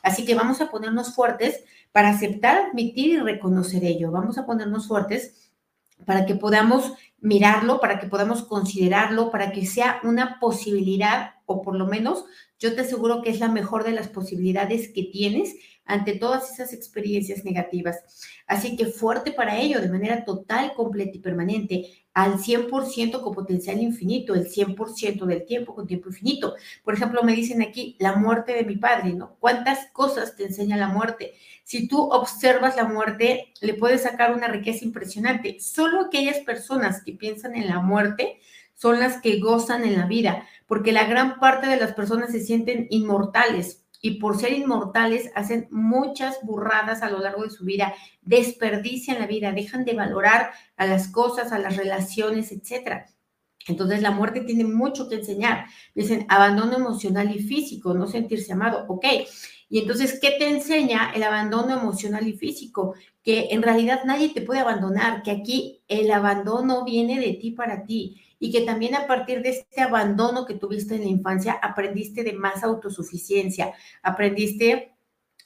Así 0.02 0.25
que 0.25 0.36
vamos 0.36 0.62
a 0.62 0.72
ponernos 0.72 1.14
fuertes 1.14 1.64
para 1.92 2.10
aceptar, 2.10 2.58
admitir 2.58 3.16
y 3.16 3.18
reconocer 3.18 3.84
ello. 3.84 4.12
Vamos 4.12 4.38
a 4.38 4.46
ponernos 4.46 4.88
fuertes 4.88 5.52
para 6.06 6.25
que 6.25 6.36
podamos 6.36 6.94
mirarlo, 7.19 7.80
para 7.80 8.00
que 8.00 8.08
podamos 8.08 8.44
considerarlo, 8.44 9.31
para 9.31 9.52
que 9.52 9.66
sea 9.66 10.00
una 10.04 10.40
posibilidad 10.40 11.31
o 11.46 11.62
por 11.62 11.75
lo 11.75 11.88
menos 11.88 12.25
yo 12.60 12.75
te 12.75 12.81
aseguro 12.81 13.22
que 13.22 13.30
es 13.30 13.40
la 13.40 13.48
mejor 13.48 13.84
de 13.84 13.92
las 13.92 14.08
posibilidades 14.08 14.92
que 14.94 15.04
tienes 15.04 15.56
ante 15.86 16.14
todas 16.14 16.52
esas 16.52 16.74
experiencias 16.74 17.46
negativas. 17.46 17.98
Así 18.46 18.75
que 18.75 18.88
fuerte 18.88 19.31
para 19.31 19.58
ello, 19.58 19.80
de 19.80 19.90
manera 19.90 20.25
total, 20.25 20.74
completa 20.75 21.16
y 21.16 21.19
permanente, 21.19 22.06
al 22.18 22.40
100% 22.40 23.22
con 23.22 23.31
potencial 23.31 23.80
infinito, 23.80 24.34
el 24.34 24.50
100% 24.50 25.24
del 25.25 25.46
tiempo 25.46 25.75
con 25.75 25.86
tiempo 25.86 26.10
infinito. 26.10 26.56
Por 26.84 26.96
ejemplo, 26.96 27.22
me 27.22 27.34
dicen 27.34 27.62
aquí 27.62 27.96
la 28.00 28.16
muerte 28.16 28.54
de 28.54 28.64
mi 28.64 28.75
padre, 28.75 29.14
¿no? 29.14 29.36
¿Cuántas 29.40 29.92
cosas 29.94 30.36
te 30.36 30.46
enseña 30.46 30.78
la 30.78 30.88
muerte? 30.88 31.34
Si 31.64 31.88
tú 31.88 32.02
observas 32.02 32.75
la 32.75 32.86
muerte, 32.86 33.54
le 33.62 33.75
puedes 33.75 34.02
sacar 34.02 34.34
una 34.34 34.48
riqueza 34.48 34.84
impresionante. 34.84 35.60
Solo 35.60 36.02
aquellas 36.02 36.40
personas 36.40 37.04
que 37.04 37.14
piensan 37.14 37.56
en 37.56 37.68
la 37.68 37.81
muerte 37.81 38.40
son 38.74 39.00
las 39.00 39.22
que 39.22 39.40
gozan 39.40 39.84
en 39.84 39.96
la 39.96 40.08
vida, 40.08 40.44
porque 40.66 40.94
la 40.94 41.06
gran 41.06 41.40
parte 41.40 41.68
de 41.68 41.78
las 41.78 41.94
personas 41.94 42.31
se 42.31 42.44
sienten 42.44 42.88
inmortales 42.90 43.86
y 44.02 44.20
por 44.20 44.40
ser 44.40 44.54
inmortales 44.54 45.32
hacen 45.36 45.68
muchas 45.72 46.40
burradas 46.44 47.02
a 47.02 47.10
lo 47.10 47.20
largo 47.20 47.44
de 47.44 47.50
su 47.50 47.66
vida, 47.66 47.94
desperdician 48.22 49.20
la 49.20 49.28
vida, 49.28 49.52
dejan 49.52 49.86
de 49.86 49.94
valorar 49.94 50.52
a 50.76 50.86
las 50.86 51.08
cosas, 51.08 51.52
a 51.52 51.60
las 51.60 51.78
relaciones, 51.78 52.52
etcétera. 52.52 53.08
Entonces 53.68 54.02
la 54.02 54.12
muerte 54.12 54.42
tiene 54.42 54.64
mucho 54.64 55.10
que 55.10 55.16
enseñar. 55.16 55.66
Dicen 55.94 56.26
abandono 56.30 56.76
emocional 56.76 57.36
y 57.36 57.40
físico, 57.40 57.94
no 57.94 58.07
sentirse 58.07 58.54
amado. 58.54 58.86
Ok. 58.88 59.06
Y 59.69 59.80
entonces, 59.80 60.19
¿qué 60.21 60.31
te 60.40 60.48
enseña 60.48 61.12
el 61.14 61.24
abandono 61.24 61.78
emocional 61.78 62.26
y 62.26 62.33
físico? 62.33 62.95
Que 63.21 63.50
en 63.52 63.62
realidad 63.62 64.02
nadie 64.06 64.30
te 64.30 64.42
puede 64.42 64.62
abandonar, 64.62 65.24
que 65.24 65.31
aquí 65.31 65.81
el 65.90 66.10
abandono 66.12 66.86
viene 66.86 67.19
de 67.19 67.33
ti 67.33 67.52
para 67.52 67.83
ti 67.83 68.21
y 68.40 68.52
que 68.52 68.62
también 68.62 68.96
a 68.96 69.08
partir 69.08 69.42
de 69.42 69.50
este 69.50 69.82
abandono 69.82 70.46
que 70.46 70.54
tuviste 70.54 70.96
en 70.96 71.02
la 71.02 71.08
infancia, 71.08 71.54
aprendiste 71.54 72.24
de 72.24 72.34
más 72.34 72.64
autosuficiencia, 72.64 73.74
aprendiste 74.04 74.94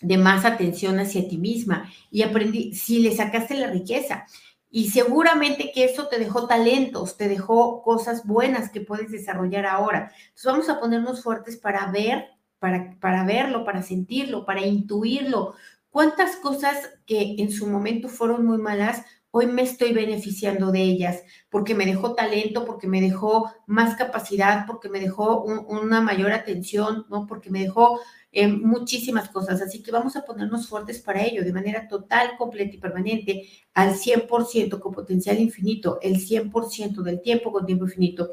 de 0.02 0.18
más 0.18 0.46
atención 0.46 1.00
hacia 1.00 1.28
ti 1.28 1.38
misma 1.38 1.90
y 2.10 2.24
aprendí, 2.24 2.74
si 2.74 3.00
le 3.00 3.16
sacaste 3.16 3.56
la 3.56 3.68
riqueza. 3.68 4.26
Y 4.70 4.90
seguramente 4.90 5.72
que 5.74 5.84
eso 5.84 6.08
te 6.08 6.18
dejó 6.18 6.48
talentos, 6.48 7.18
te 7.18 7.28
dejó 7.28 7.84
cosas 7.84 8.26
buenas 8.26 8.70
que 8.72 8.82
puedes 8.82 9.12
desarrollar 9.12 9.66
ahora. 9.66 10.12
Entonces 10.30 10.46
vamos 10.46 10.70
a 10.70 10.80
ponernos 10.80 11.22
fuertes 11.22 11.58
para 11.58 11.92
ver, 11.92 12.30
para, 12.58 12.98
para 13.00 13.26
verlo, 13.26 13.66
para 13.66 13.84
sentirlo, 13.84 14.46
para 14.46 14.66
intuirlo. 14.66 15.56
¿Cuántas 15.90 16.38
cosas 16.38 16.90
que 17.06 17.36
en 17.38 17.52
su 17.52 17.68
momento 17.68 18.08
fueron 18.08 18.46
muy 18.46 18.58
malas, 18.58 19.04
hoy 19.32 19.48
me 19.48 19.64
estoy 19.64 19.94
beneficiando 19.94 20.72
de 20.72 20.82
ellas, 20.82 21.24
porque 21.50 21.74
me 21.74 21.86
dejó 21.86 22.14
talento, 22.14 22.66
porque 22.66 22.88
me 22.88 23.02
dejó 23.02 23.52
más 23.66 23.96
capacidad, 23.96 24.66
porque 24.68 24.90
me 24.90 25.00
dejó 25.00 25.44
una 25.44 26.02
mayor 26.02 26.34
atención, 26.34 27.06
¿no? 27.10 27.26
Porque 27.28 27.50
me 27.50 27.62
dejó 27.62 28.00
eh, 28.34 28.48
muchísimas 28.48 29.30
cosas. 29.30 29.62
Así 29.62 29.82
que 29.82 29.92
vamos 29.92 30.16
a 30.16 30.26
ponernos 30.26 30.68
fuertes 30.68 31.00
para 31.00 31.24
ello, 31.24 31.44
de 31.44 31.54
manera 31.54 31.88
total, 31.88 32.32
completa 32.38 32.76
y 32.76 32.80
permanente, 32.80 33.48
al 33.74 33.96
100% 33.96 34.80
con 34.80 34.94
potencial 34.94 35.40
infinito, 35.40 36.00
el 36.02 36.18
100% 36.18 37.02
del 37.02 37.22
tiempo 37.22 37.52
con 37.52 37.66
tiempo 37.66 37.86
infinito. 37.86 38.32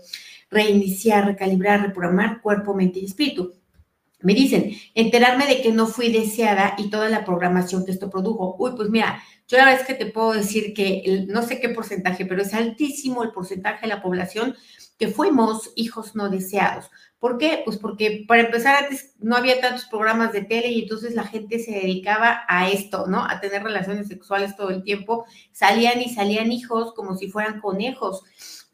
Reiniciar, 0.51 1.27
recalibrar, 1.27 1.83
reprogramar 1.83 2.41
cuerpo, 2.41 2.75
mente 2.75 2.99
y 3.01 3.05
espíritu. 3.05 3.55
Me 4.21 4.35
dicen, 4.35 4.73
enterarme 4.97 5.47
de 5.47 5.63
que 5.63 5.71
no 5.71 5.87
fui 5.87 6.11
deseada 6.11 6.75
y 6.77 6.91
toda 6.91 7.09
la 7.09 7.25
programación 7.25 7.85
que 7.85 7.93
esto 7.93 8.11
produjo. 8.11 8.57
Uy, 8.59 8.73
pues 8.77 8.91
mira, 8.91 9.23
yo 9.49 9.57
la 9.57 9.65
verdad 9.65 9.81
es 9.81 9.87
que 9.87 9.95
te 9.95 10.11
puedo 10.11 10.33
decir 10.33 10.75
que 10.75 11.25
no 11.27 11.43
sé 11.43 11.59
qué 11.59 11.71
porcentaje, 11.71 12.27
pero 12.27 12.43
es 12.43 12.53
altísimo 12.53 13.23
el 13.23 13.33
porcentaje 13.33 13.83
de 13.83 13.89
la 13.89 14.03
población 14.03 14.55
que 14.99 15.09
fuimos 15.09 15.73
hijos 15.75 16.15
no 16.15 16.29
deseados. 16.29 16.91
¿Por 17.19 17.39
qué? 17.39 17.63
Pues 17.65 17.79
porque 17.79 18.25
para 18.29 18.43
empezar 18.43 18.85
antes 18.85 19.15
no 19.19 19.37
había 19.37 19.61
tantos 19.61 19.87
programas 19.87 20.33
de 20.33 20.43
tele 20.43 20.69
y 20.69 20.83
entonces 20.83 21.15
la 21.15 21.25
gente 21.25 21.59
se 21.59 21.73
dedicaba 21.73 22.43
a 22.47 22.69
esto, 22.69 23.07
¿no? 23.09 23.25
A 23.25 23.41
tener 23.41 23.63
relaciones 23.63 24.07
sexuales 24.07 24.55
todo 24.55 24.71
el 24.71 24.85
tiempo. 24.85 25.25
Salían 25.51 26.01
y 26.01 26.11
salían 26.15 26.53
hijos 26.53 26.93
como 26.95 27.17
si 27.17 27.29
fueran 27.29 27.61
conejos. 27.61 28.23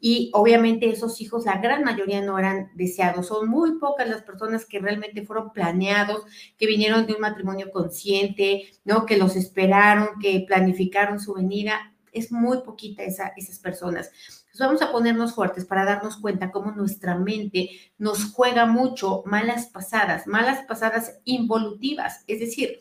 Y 0.07 0.29
obviamente 0.33 0.87
esos 0.87 1.19
hijos, 1.19 1.45
la 1.45 1.57
gran 1.57 1.83
mayoría 1.83 2.21
no 2.21 2.37
eran 2.37 2.69
deseados. 2.75 3.25
Son 3.25 3.49
muy 3.49 3.79
pocas 3.79 4.07
las 4.07 4.21
personas 4.21 4.63
que 4.63 4.77
realmente 4.77 5.25
fueron 5.25 5.51
planeados, 5.51 6.21
que 6.59 6.67
vinieron 6.67 7.07
de 7.07 7.13
un 7.15 7.21
matrimonio 7.21 7.71
consciente, 7.71 8.71
¿no? 8.83 9.07
Que 9.07 9.17
los 9.17 9.35
esperaron, 9.35 10.19
que 10.21 10.45
planificaron 10.47 11.19
su 11.19 11.33
venida. 11.33 11.91
Es 12.11 12.31
muy 12.31 12.59
poquita 12.61 13.01
esa, 13.01 13.33
esas 13.35 13.57
personas. 13.57 14.11
Entonces 14.41 14.59
vamos 14.59 14.81
a 14.83 14.91
ponernos 14.91 15.33
fuertes 15.33 15.65
para 15.65 15.85
darnos 15.85 16.17
cuenta 16.17 16.51
cómo 16.51 16.69
nuestra 16.69 17.17
mente 17.17 17.71
nos 17.97 18.31
juega 18.31 18.67
mucho 18.67 19.23
malas 19.25 19.71
pasadas, 19.73 20.27
malas 20.27 20.67
pasadas 20.67 21.19
involutivas. 21.23 22.23
Es 22.27 22.41
decir, 22.41 22.77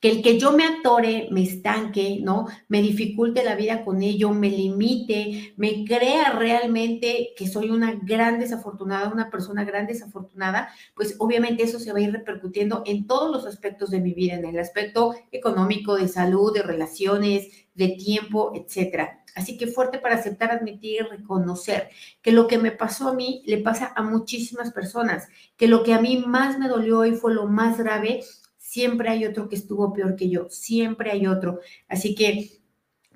que 0.00 0.10
el 0.10 0.22
que 0.22 0.38
yo 0.38 0.52
me 0.52 0.64
atore, 0.64 1.28
me 1.30 1.42
estanque, 1.42 2.20
¿no? 2.22 2.46
Me 2.68 2.82
dificulte 2.82 3.44
la 3.44 3.54
vida 3.54 3.84
con 3.84 4.02
ello, 4.02 4.30
me 4.30 4.50
limite, 4.50 5.54
me 5.56 5.84
crea 5.84 6.32
realmente 6.32 7.34
que 7.36 7.46
soy 7.46 7.70
una 7.70 7.94
gran 8.02 8.38
desafortunada, 8.38 9.12
una 9.12 9.30
persona 9.30 9.64
gran 9.64 9.86
desafortunada, 9.86 10.68
pues 10.94 11.16
obviamente 11.18 11.62
eso 11.62 11.78
se 11.78 11.92
va 11.92 11.98
a 11.98 12.02
ir 12.02 12.12
repercutiendo 12.12 12.82
en 12.86 13.06
todos 13.06 13.30
los 13.30 13.46
aspectos 13.46 13.90
de 13.90 14.00
mi 14.00 14.12
vida, 14.12 14.34
en 14.34 14.44
el 14.44 14.58
aspecto 14.58 15.14
económico, 15.32 15.96
de 15.96 16.08
salud, 16.08 16.52
de 16.52 16.62
relaciones, 16.62 17.48
de 17.74 17.88
tiempo, 17.88 18.52
etcétera. 18.54 19.22
Así 19.36 19.58
que 19.58 19.66
fuerte 19.66 19.98
para 19.98 20.14
aceptar, 20.14 20.50
admitir 20.50 21.02
y 21.02 21.04
reconocer 21.04 21.90
que 22.22 22.32
lo 22.32 22.46
que 22.46 22.56
me 22.56 22.70
pasó 22.70 23.08
a 23.08 23.14
mí 23.14 23.42
le 23.44 23.58
pasa 23.58 23.92
a 23.94 24.02
muchísimas 24.02 24.72
personas, 24.72 25.28
que 25.58 25.68
lo 25.68 25.82
que 25.82 25.92
a 25.92 26.00
mí 26.00 26.24
más 26.26 26.58
me 26.58 26.68
dolió 26.68 27.04
y 27.04 27.14
fue 27.14 27.34
lo 27.34 27.46
más 27.46 27.76
grave 27.76 28.24
siempre 28.76 29.08
hay 29.08 29.24
otro 29.24 29.48
que 29.48 29.56
estuvo 29.56 29.90
peor 29.94 30.16
que 30.16 30.28
yo, 30.28 30.50
siempre 30.50 31.10
hay 31.10 31.26
otro. 31.26 31.60
Así 31.88 32.14
que 32.14 32.50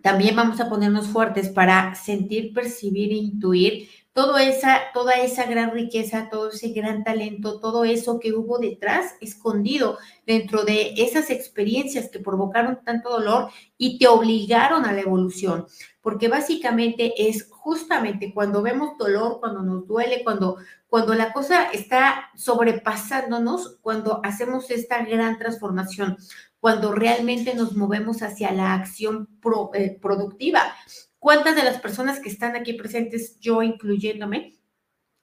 también 0.01 0.35
vamos 0.35 0.59
a 0.59 0.71
ponernos 0.71 1.09
fuertes 1.09 1.51
para 1.51 1.95
sentir, 1.95 2.55
percibir 2.55 3.13
e 3.13 3.17
intuir 3.17 3.87
toda 4.21 4.43
esa, 4.45 4.81
toda 4.93 5.15
esa 5.15 5.47
gran 5.47 5.71
riqueza, 5.71 6.29
todo 6.31 6.51
ese 6.51 6.73
gran 6.73 7.05
talento, 7.05 7.59
todo 7.59 7.85
eso 7.87 8.21
que 8.21 8.35
hubo 8.35 8.59
detrás, 8.59 9.15
escondido 9.23 9.97
dentro 10.27 10.65
de 10.65 10.93
esas 10.99 11.31
experiencias 11.31 12.11
que 12.11 12.19
provocaron 12.19 12.81
tanto 12.85 13.09
dolor 13.09 13.49
y 13.79 13.99
te 13.99 14.09
obligaron 14.09 14.85
a 14.85 14.93
la 14.93 15.01
evolución. 15.01 15.67
Porque 16.03 16.29
básicamente 16.29 17.15
es 17.29 17.49
justamente 17.49 18.35
cuando 18.35 18.61
vemos 18.61 18.99
dolor, 18.99 19.41
cuando 19.41 19.63
nos 19.63 19.87
duele, 19.87 20.23
cuando, 20.23 20.59
cuando 20.87 21.15
la 21.15 21.33
cosa 21.33 21.71
está 21.71 22.29
sobrepasándonos, 22.37 23.79
cuando 23.81 24.21
hacemos 24.23 24.71
esta 24.71 25.03
gran 25.03 25.39
transformación, 25.39 26.19
cuando 26.59 26.93
realmente 26.93 27.55
nos 27.55 27.75
movemos 27.75 28.21
hacia 28.21 28.53
la 28.53 28.75
acción 28.75 29.31
eh, 29.73 29.99
productiva. 29.99 30.75
¿Cuántas 31.21 31.55
de 31.55 31.65
las 31.65 31.81
personas 31.83 32.19
que 32.19 32.31
están 32.31 32.57
aquí 32.57 32.73
presentes, 32.73 33.39
yo 33.41 33.63
incluyéndome, 33.63 34.55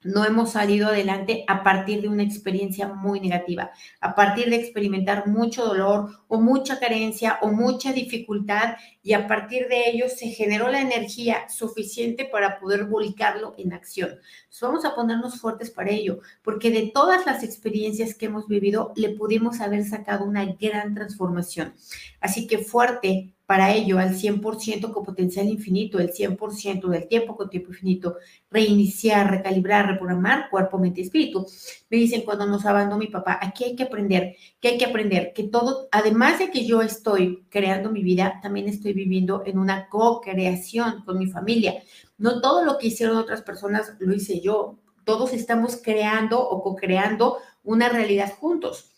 no 0.04 0.24
hemos 0.24 0.52
salido 0.52 0.90
adelante 0.90 1.44
a 1.48 1.64
partir 1.64 2.04
de 2.04 2.08
una 2.08 2.22
experiencia 2.22 2.88
muy 2.88 3.20
negativa, 3.20 3.72
a 4.00 4.14
partir 4.14 4.52
de 4.52 4.58
experimentar 4.58 5.26
mucho 5.26 5.66
dolor 5.66 6.12
o 6.28 6.40
mucha 6.40 6.80
carencia 6.80 7.40
o 7.42 7.48
mucha 7.48 7.94
dificultad 7.94 8.76
y 9.02 9.14
a 9.14 9.28
partir 9.28 9.68
de 9.70 9.90
ello 9.90 10.06
se 10.08 10.28
generó 10.28 10.70
la 10.70 10.82
energía 10.82 11.50
suficiente 11.50 12.26
para 12.26 12.60
poder 12.60 12.86
volcarlo 12.86 13.56
en 13.58 13.74
acción. 13.74 14.12
Entonces 14.12 14.62
vamos 14.62 14.86
a 14.86 14.94
ponernos 14.94 15.42
fuertes 15.42 15.72
para 15.72 15.90
ello, 15.90 16.20
porque 16.44 16.70
de 16.70 16.92
todas 16.94 17.26
las 17.26 17.44
experiencias 17.44 18.14
que 18.14 18.28
hemos 18.28 18.48
vivido 18.48 18.94
le 18.96 19.10
pudimos 19.10 19.62
haber 19.62 19.84
sacado 19.84 20.26
una 20.26 20.46
gran 20.46 20.94
transformación. 20.94 21.74
Así 22.22 22.46
que 22.46 22.60
fuerte, 22.60 23.34
para 23.48 23.74
ello 23.74 23.98
al 23.98 24.14
100% 24.14 24.92
con 24.92 25.06
potencial 25.06 25.48
infinito, 25.48 26.00
el 26.00 26.12
100% 26.12 26.90
del 26.90 27.08
tiempo 27.08 27.38
con 27.38 27.50
tiempo 27.50 27.70
infinito, 27.72 28.18
reiniciar, 28.52 29.32
recalibrar, 29.32 29.88
reprogramar 29.88 30.50
cuerpo, 30.50 30.78
mente 30.78 31.00
y 31.00 31.06
espíritu. 31.06 31.48
Me 31.90 31.98
dicen 31.98 32.24
cuando 32.24 32.46
nos 32.46 32.66
abandonó 32.66 32.98
mi 32.98 33.08
papá, 33.08 33.40
aquí 33.42 33.64
hay 33.64 33.76
que 33.78 33.84
aprender, 33.84 34.36
que 34.60 34.68
hay 34.68 34.78
que 34.78 34.86
aprender, 34.86 35.32
que 35.34 35.44
todo, 35.44 35.88
además 35.92 36.40
de 36.40 36.52
que 36.52 36.66
yo 36.66 36.82
estoy 36.82 37.46
creando 37.50 37.90
mi 37.90 38.04
vida, 38.04 38.40
también 38.44 38.68
estoy 38.68 38.92
viviendo 38.92 39.44
en 39.46 39.60
una 39.60 39.88
co-creación 39.88 41.06
con 41.06 41.18
mi 41.18 41.28
familia. 41.28 41.82
No 42.18 42.42
todo 42.42 42.66
lo 42.66 42.78
que 42.78 42.88
hicieron 42.88 43.16
otras 43.16 43.44
personas 43.44 43.94
lo 44.00 44.14
hice 44.14 44.42
yo. 44.42 44.78
Todos 45.06 45.32
estamos 45.32 45.80
creando 45.82 46.46
o 46.46 46.62
co-creando 46.62 47.38
una 47.64 47.88
realidad 47.88 48.34
juntos. 48.38 48.92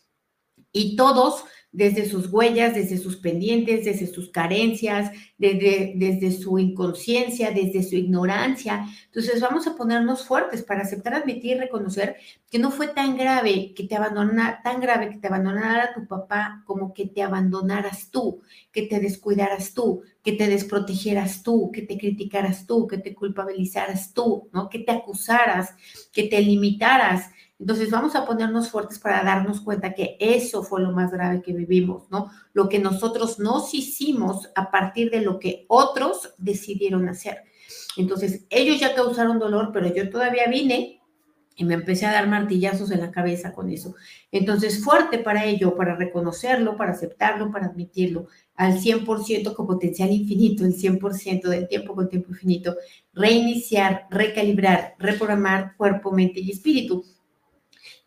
Y 0.72 0.96
todos 0.96 1.44
desde 1.72 2.10
sus 2.10 2.32
huellas, 2.32 2.74
desde 2.74 2.98
sus 2.98 3.18
pendientes, 3.18 3.86
desde 3.86 4.08
sus 4.08 4.32
carencias, 4.32 5.12
desde, 5.38 5.94
desde 5.96 6.32
su 6.32 6.58
inconsciencia, 6.58 7.52
desde 7.52 7.84
su 7.84 7.96
ignorancia. 7.96 8.88
Entonces 9.06 9.40
vamos 9.40 9.68
a 9.68 9.76
ponernos 9.76 10.26
fuertes 10.26 10.64
para 10.64 10.82
aceptar, 10.82 11.14
admitir 11.14 11.58
y 11.58 11.60
reconocer 11.60 12.16
que 12.50 12.58
no 12.58 12.72
fue 12.72 12.88
tan 12.88 13.16
grave 13.18 13.74
que 13.76 13.84
te 13.84 13.96
abandonara, 13.96 14.62
tan 14.64 14.82
grave 14.82 15.12
que 15.12 15.18
te 15.18 15.28
abandonara 15.28 15.94
tu 15.94 16.08
papá 16.08 16.64
como 16.66 16.94
que 16.94 17.06
te 17.06 17.22
abandonaras 17.22 18.10
tú, 18.10 18.42
que 18.72 18.84
te 18.84 19.00
descuidaras 19.00 19.74
tú, 19.76 20.02
que 20.24 20.32
te 20.32 20.48
desprotegieras 20.48 21.44
tú, 21.44 21.72
que 21.72 21.84
te 21.84 21.98
criticaras 21.98 22.66
tú, 22.66 22.88
que 22.88 22.98
te 22.98 23.14
culpabilizaras 23.14 24.14
tú, 24.14 24.50
¿no? 24.52 24.70
Que 24.70 24.80
te 24.80 24.92
acusaras, 24.92 25.76
que 26.12 26.24
te 26.24 26.42
limitaras 26.42 27.30
entonces 27.60 27.92
vamos 27.92 28.16
a 28.16 28.26
ponernos 28.26 28.70
fuertes 28.70 29.00
para 29.00 29.22
darnos 29.22 29.60
cuenta 29.60 29.94
que 29.94 30.16
eso 30.20 30.64
fue 30.64 30.82
lo 30.82 30.94
más 30.94 31.12
grave 31.12 31.42
que 31.42 31.52
vivimos, 31.52 32.10
¿no? 32.10 32.32
Lo 32.54 32.70
que 32.70 32.80
nosotros 32.80 33.38
nos 33.38 33.74
hicimos 33.74 34.50
a 34.56 34.72
partir 34.72 35.12
de 35.12 35.20
lo 35.20 35.40
que 35.40 35.66
otros 35.68 36.34
decidieron 36.38 37.10
hacer. 37.10 37.44
Entonces 37.98 38.46
ellos 38.50 38.80
ya 38.80 38.96
causaron 38.96 39.40
dolor, 39.40 39.72
pero 39.74 39.94
yo 39.94 40.10
todavía 40.10 40.48
vine 40.50 41.02
y 41.58 41.66
me 41.66 41.74
empecé 41.74 42.06
a 42.06 42.14
dar 42.14 42.30
martillazos 42.30 42.92
en 42.92 43.02
la 43.02 43.12
cabeza 43.12 43.52
con 43.52 43.70
eso. 43.70 43.94
Entonces 44.32 44.82
fuerte 44.82 45.20
para 45.20 45.44
ello, 45.44 45.76
para 45.76 45.98
reconocerlo, 45.98 46.78
para 46.78 46.94
aceptarlo, 46.94 47.52
para 47.52 47.66
admitirlo 47.66 48.28
al 48.56 48.80
100% 48.80 49.54
con 49.54 49.68
potencial 49.68 50.10
infinito, 50.12 50.64
el 50.64 50.76
100% 50.78 51.42
del 51.50 51.68
tiempo 51.68 51.94
con 51.94 52.08
tiempo 52.08 52.30
infinito, 52.30 52.78
reiniciar, 53.14 54.08
recalibrar, 54.10 54.96
reprogramar 54.98 55.76
cuerpo, 55.76 56.14
mente 56.14 56.40
y 56.40 56.52
espíritu 56.52 57.04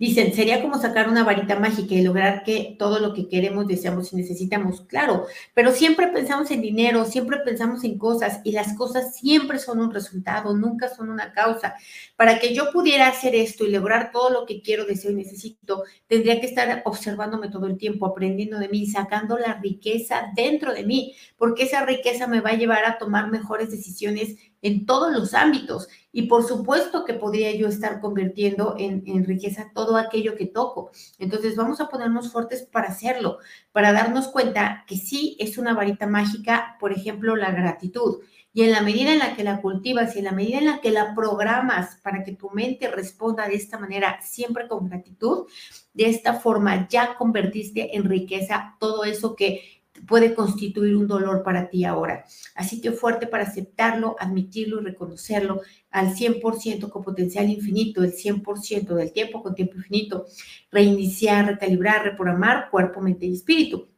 Dicen, 0.02 0.34
sería 0.34 0.60
como 0.60 0.80
sacar 0.80 1.08
una 1.08 1.22
varita 1.22 1.60
mágica 1.60 1.94
y 1.94 2.02
lograr 2.02 2.42
que 2.42 2.74
todo 2.76 2.98
lo 2.98 3.14
que 3.14 3.28
queremos, 3.28 3.68
deseamos 3.68 4.12
y 4.12 4.16
necesitamos, 4.16 4.80
claro, 4.80 5.26
pero 5.54 5.70
siempre 5.70 6.08
pensamos 6.08 6.50
en 6.50 6.60
dinero, 6.60 7.04
siempre 7.04 7.36
pensamos 7.44 7.84
en 7.84 7.98
cosas 7.98 8.40
y 8.42 8.50
las 8.50 8.76
cosas 8.76 9.14
siempre 9.14 9.60
son 9.60 9.78
un 9.78 9.92
resultado, 9.92 10.56
nunca 10.56 10.88
son 10.88 11.08
una 11.08 11.32
causa. 11.32 11.76
Para 12.16 12.40
que 12.40 12.52
yo 12.52 12.72
pudiera 12.72 13.06
hacer 13.06 13.36
esto 13.36 13.64
y 13.64 13.70
lograr 13.70 14.10
todo 14.10 14.30
lo 14.30 14.44
que 14.44 14.60
quiero, 14.60 14.86
deseo 14.86 15.12
y 15.12 15.14
necesito, 15.14 15.84
tendría 16.08 16.40
que 16.40 16.46
estar 16.46 16.82
observándome 16.84 17.48
todo 17.48 17.68
el 17.68 17.78
tiempo, 17.78 18.04
aprendiendo 18.04 18.58
de 18.58 18.68
mí, 18.68 18.88
sacando 18.88 19.38
la 19.38 19.60
riqueza 19.60 20.32
dentro 20.34 20.74
de 20.74 20.82
mí, 20.82 21.14
porque 21.36 21.62
esa 21.62 21.86
riqueza 21.86 22.26
me 22.26 22.40
va 22.40 22.50
a 22.50 22.56
llevar 22.56 22.86
a 22.86 22.98
tomar 22.98 23.30
mejores 23.30 23.70
decisiones 23.70 24.34
en 24.62 24.86
todos 24.86 25.12
los 25.12 25.34
ámbitos. 25.34 25.88
Y 26.12 26.22
por 26.22 26.46
supuesto 26.46 27.04
que 27.04 27.14
podría 27.14 27.54
yo 27.54 27.68
estar 27.68 28.00
convirtiendo 28.00 28.76
en, 28.78 29.02
en, 29.06 29.24
riqueza 29.24 29.70
todo 29.74 29.96
aquello 29.96 30.36
que 30.36 30.46
toco. 30.46 30.92
Entonces 31.18 31.56
vamos 31.56 31.80
a 31.80 31.88
ponernos 31.88 32.32
fuertes 32.32 32.62
para 32.62 32.88
hacerlo, 32.88 33.38
para 33.72 33.92
darnos 33.92 34.28
cuenta 34.28 34.84
que 34.86 34.96
sí 34.96 35.36
es 35.38 35.58
una 35.58 35.74
varita 35.74 36.06
mágica, 36.06 36.76
por 36.80 36.92
ejemplo, 36.92 37.36
la 37.36 37.50
gratitud. 37.50 38.20
Y 38.54 38.62
en 38.62 38.72
la 38.72 38.82
medida 38.82 39.12
en 39.12 39.18
la 39.18 39.34
que 39.34 39.44
la 39.44 39.62
cultivas 39.62 40.14
y 40.14 40.18
en 40.18 40.26
la 40.26 40.32
medida 40.32 40.58
en 40.58 40.66
la 40.66 40.80
que 40.80 40.90
la 40.90 41.14
programas 41.14 41.96
para 42.02 42.22
que 42.22 42.32
tu 42.32 42.50
mente 42.50 42.90
responda 42.90 43.48
de 43.48 43.54
esta 43.54 43.78
manera, 43.78 44.20
siempre 44.20 44.68
con 44.68 44.88
gratitud, 44.88 45.46
de 45.94 46.06
esta 46.10 46.34
forma 46.34 46.86
ya 46.88 47.14
convertiste 47.14 47.96
en 47.96 48.04
riqueza 48.04 48.76
todo 48.78 49.04
eso 49.04 49.36
que 49.36 49.81
puede 50.06 50.34
constituir 50.34 50.96
un 50.96 51.06
dolor 51.06 51.42
para 51.42 51.68
ti 51.68 51.84
ahora. 51.84 52.24
Así 52.54 52.80
que 52.80 52.92
fuerte 52.92 53.26
para 53.26 53.44
aceptarlo, 53.44 54.16
admitirlo 54.18 54.80
y 54.80 54.84
reconocerlo 54.84 55.60
al 55.90 56.14
100% 56.14 56.90
con 56.90 57.02
potencial 57.02 57.48
infinito, 57.48 58.02
el 58.02 58.12
100% 58.12 58.94
del 58.94 59.12
tiempo 59.12 59.42
con 59.42 59.54
tiempo 59.54 59.76
infinito, 59.76 60.26
reiniciar, 60.70 61.46
recalibrar, 61.46 62.04
reprogramar 62.04 62.70
cuerpo, 62.70 63.00
mente 63.00 63.26
y 63.26 63.34
espíritu. 63.34 63.88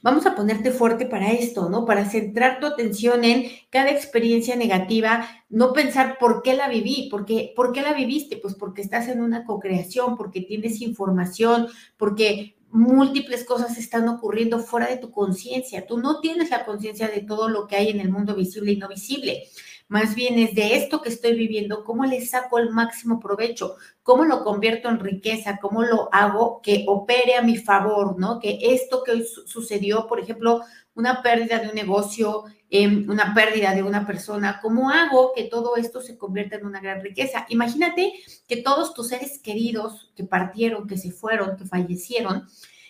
Vamos 0.00 0.26
a 0.26 0.36
ponerte 0.36 0.70
fuerte 0.70 1.06
para 1.06 1.32
esto, 1.32 1.68
¿no? 1.68 1.84
Para 1.84 2.08
centrar 2.08 2.60
tu 2.60 2.66
atención 2.66 3.24
en 3.24 3.46
cada 3.68 3.90
experiencia 3.90 4.54
negativa, 4.54 5.28
no 5.48 5.72
pensar 5.72 6.18
por 6.20 6.42
qué 6.42 6.54
la 6.54 6.68
viví, 6.68 7.08
por 7.10 7.24
qué 7.24 7.82
la 7.82 7.92
viviste, 7.92 8.36
pues 8.36 8.54
porque 8.54 8.82
estás 8.82 9.08
en 9.08 9.20
una 9.20 9.44
co-creación, 9.44 10.16
porque 10.16 10.40
tienes 10.40 10.80
información, 10.82 11.66
porque 11.96 12.54
múltiples 12.72 13.44
cosas 13.44 13.78
están 13.78 14.08
ocurriendo 14.08 14.58
fuera 14.58 14.88
de 14.88 14.96
tu 14.96 15.10
conciencia. 15.10 15.86
Tú 15.86 15.98
no 15.98 16.20
tienes 16.20 16.50
la 16.50 16.64
conciencia 16.64 17.08
de 17.08 17.20
todo 17.20 17.48
lo 17.48 17.68
que 17.68 17.76
hay 17.76 17.90
en 17.90 18.00
el 18.00 18.10
mundo 18.10 18.34
visible 18.34 18.72
y 18.72 18.76
no 18.76 18.88
visible. 18.88 19.44
Más 19.92 20.14
bien 20.14 20.38
es 20.38 20.54
de 20.54 20.76
esto 20.76 21.02
que 21.02 21.10
estoy 21.10 21.34
viviendo, 21.34 21.84
cómo 21.84 22.06
le 22.06 22.24
saco 22.24 22.58
el 22.58 22.70
máximo 22.70 23.20
provecho, 23.20 23.76
cómo 24.02 24.24
lo 24.24 24.42
convierto 24.42 24.88
en 24.88 24.98
riqueza, 24.98 25.58
cómo 25.60 25.82
lo 25.82 26.08
hago 26.12 26.62
que 26.62 26.86
opere 26.88 27.34
a 27.36 27.42
mi 27.42 27.58
favor, 27.58 28.18
¿no? 28.18 28.40
Que 28.40 28.58
esto 28.62 29.02
que 29.04 29.10
hoy 29.10 29.26
sucedió, 29.44 30.06
por 30.06 30.18
ejemplo, 30.18 30.62
una 30.94 31.20
pérdida 31.22 31.58
de 31.58 31.68
un 31.68 31.74
negocio, 31.74 32.44
em, 32.70 33.04
una 33.10 33.34
pérdida 33.34 33.74
de 33.74 33.82
una 33.82 34.06
persona, 34.06 34.60
¿cómo 34.62 34.88
hago 34.88 35.34
que 35.34 35.44
todo 35.44 35.76
esto 35.76 36.00
se 36.00 36.16
convierta 36.16 36.56
en 36.56 36.64
una 36.64 36.80
gran 36.80 37.02
riqueza? 37.02 37.44
Imagínate 37.50 38.14
que 38.48 38.62
todos 38.62 38.94
tus 38.94 39.08
seres 39.08 39.40
queridos 39.40 40.10
que 40.16 40.24
partieron, 40.24 40.88
que 40.88 40.96
se 40.96 41.10
fueron, 41.10 41.58
que 41.58 41.66
fallecieron, 41.66 42.48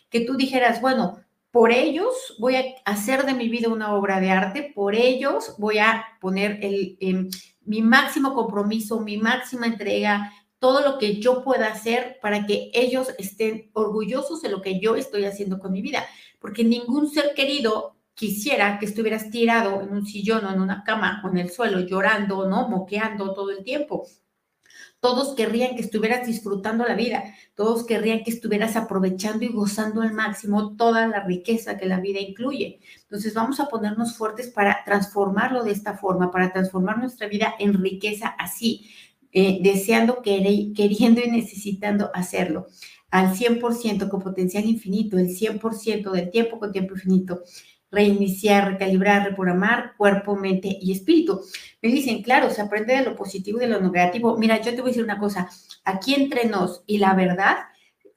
que 0.08 0.20
tú 0.20 0.36
dijeras, 0.36 0.80
bueno, 0.80 1.18
por 1.52 1.70
ellos 1.70 2.34
voy 2.38 2.56
a 2.56 2.64
hacer 2.86 3.24
de 3.26 3.34
mi 3.34 3.48
vida 3.48 3.68
una 3.68 3.94
obra 3.94 4.20
de 4.20 4.30
arte, 4.30 4.72
por 4.74 4.94
ellos 4.94 5.54
voy 5.58 5.78
a 5.78 6.04
poner 6.20 6.58
em, 6.62 7.28
mi 7.60 7.82
máximo 7.82 8.34
compromiso, 8.34 9.00
mi 9.00 9.18
máxima 9.18 9.66
entrega, 9.66 10.32
todo 10.58 10.80
lo 10.80 10.98
que 10.98 11.20
yo 11.20 11.44
pueda 11.44 11.68
hacer 11.68 12.18
para 12.22 12.46
que 12.46 12.70
ellos 12.72 13.08
estén 13.18 13.70
orgullosos 13.74 14.40
de 14.40 14.48
lo 14.48 14.62
que 14.62 14.80
yo 14.80 14.96
estoy 14.96 15.26
haciendo 15.26 15.58
con 15.58 15.72
mi 15.72 15.82
vida, 15.82 16.06
porque 16.40 16.64
ningún 16.64 17.10
ser 17.10 17.34
querido 17.34 17.96
quisiera 18.14 18.78
que 18.78 18.86
estuvieras 18.86 19.30
tirado 19.30 19.82
en 19.82 19.90
un 19.90 20.06
sillón 20.06 20.46
o 20.46 20.52
en 20.52 20.60
una 20.60 20.84
cama 20.84 21.20
o 21.24 21.28
en 21.28 21.38
el 21.38 21.50
suelo 21.50 21.80
llorando, 21.80 22.48
¿no? 22.48 22.68
Moqueando 22.68 23.34
todo 23.34 23.50
el 23.50 23.62
tiempo. 23.62 24.06
Todos 25.02 25.34
querrían 25.34 25.74
que 25.74 25.82
estuvieras 25.82 26.24
disfrutando 26.28 26.84
la 26.84 26.94
vida, 26.94 27.24
todos 27.56 27.84
querrían 27.84 28.22
que 28.22 28.30
estuvieras 28.30 28.76
aprovechando 28.76 29.44
y 29.44 29.48
gozando 29.48 30.00
al 30.00 30.12
máximo 30.12 30.76
toda 30.76 31.08
la 31.08 31.24
riqueza 31.24 31.76
que 31.76 31.86
la 31.86 31.98
vida 31.98 32.20
incluye. 32.20 32.78
Entonces 33.02 33.34
vamos 33.34 33.58
a 33.58 33.66
ponernos 33.66 34.16
fuertes 34.16 34.50
para 34.50 34.84
transformarlo 34.84 35.64
de 35.64 35.72
esta 35.72 35.96
forma, 35.98 36.30
para 36.30 36.52
transformar 36.52 36.98
nuestra 36.98 37.26
vida 37.26 37.52
en 37.58 37.82
riqueza 37.82 38.28
así, 38.28 38.92
eh, 39.32 39.58
deseando, 39.60 40.22
queriendo 40.22 41.20
y 41.20 41.30
necesitando 41.32 42.12
hacerlo 42.14 42.68
al 43.10 43.34
100% 43.34 44.08
con 44.08 44.22
potencial 44.22 44.64
infinito, 44.66 45.18
el 45.18 45.30
100% 45.36 46.12
del 46.12 46.30
tiempo 46.30 46.60
con 46.60 46.70
tiempo 46.70 46.94
infinito 46.94 47.42
reiniciar, 47.92 48.72
recalibrar, 48.72 49.22
reprogramar 49.22 49.94
cuerpo, 49.96 50.34
mente 50.34 50.78
y 50.80 50.92
espíritu. 50.92 51.42
Me 51.82 51.90
dicen, 51.90 52.22
claro, 52.22 52.50
se 52.50 52.62
aprende 52.62 52.96
de 52.96 53.04
lo 53.04 53.14
positivo 53.14 53.58
y 53.58 53.60
de 53.60 53.68
lo 53.68 53.80
negativo. 53.80 54.36
Mira, 54.38 54.60
yo 54.60 54.74
te 54.74 54.80
voy 54.80 54.90
a 54.90 54.92
decir 54.92 55.04
una 55.04 55.18
cosa, 55.18 55.48
aquí 55.84 56.14
entre 56.14 56.46
nos 56.46 56.82
y 56.86 56.98
la 56.98 57.14
verdad, 57.14 57.58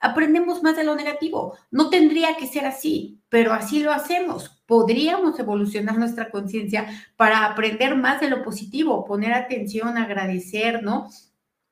aprendemos 0.00 0.62
más 0.62 0.76
de 0.76 0.84
lo 0.84 0.96
negativo. 0.96 1.56
No 1.70 1.90
tendría 1.90 2.36
que 2.36 2.46
ser 2.46 2.64
así, 2.64 3.20
pero 3.28 3.52
así 3.52 3.80
lo 3.80 3.92
hacemos. 3.92 4.62
Podríamos 4.66 5.38
evolucionar 5.38 5.98
nuestra 5.98 6.30
conciencia 6.30 6.86
para 7.16 7.44
aprender 7.44 7.96
más 7.96 8.20
de 8.20 8.30
lo 8.30 8.42
positivo, 8.42 9.04
poner 9.04 9.34
atención, 9.34 9.98
agradecer, 9.98 10.82
¿no? 10.82 11.10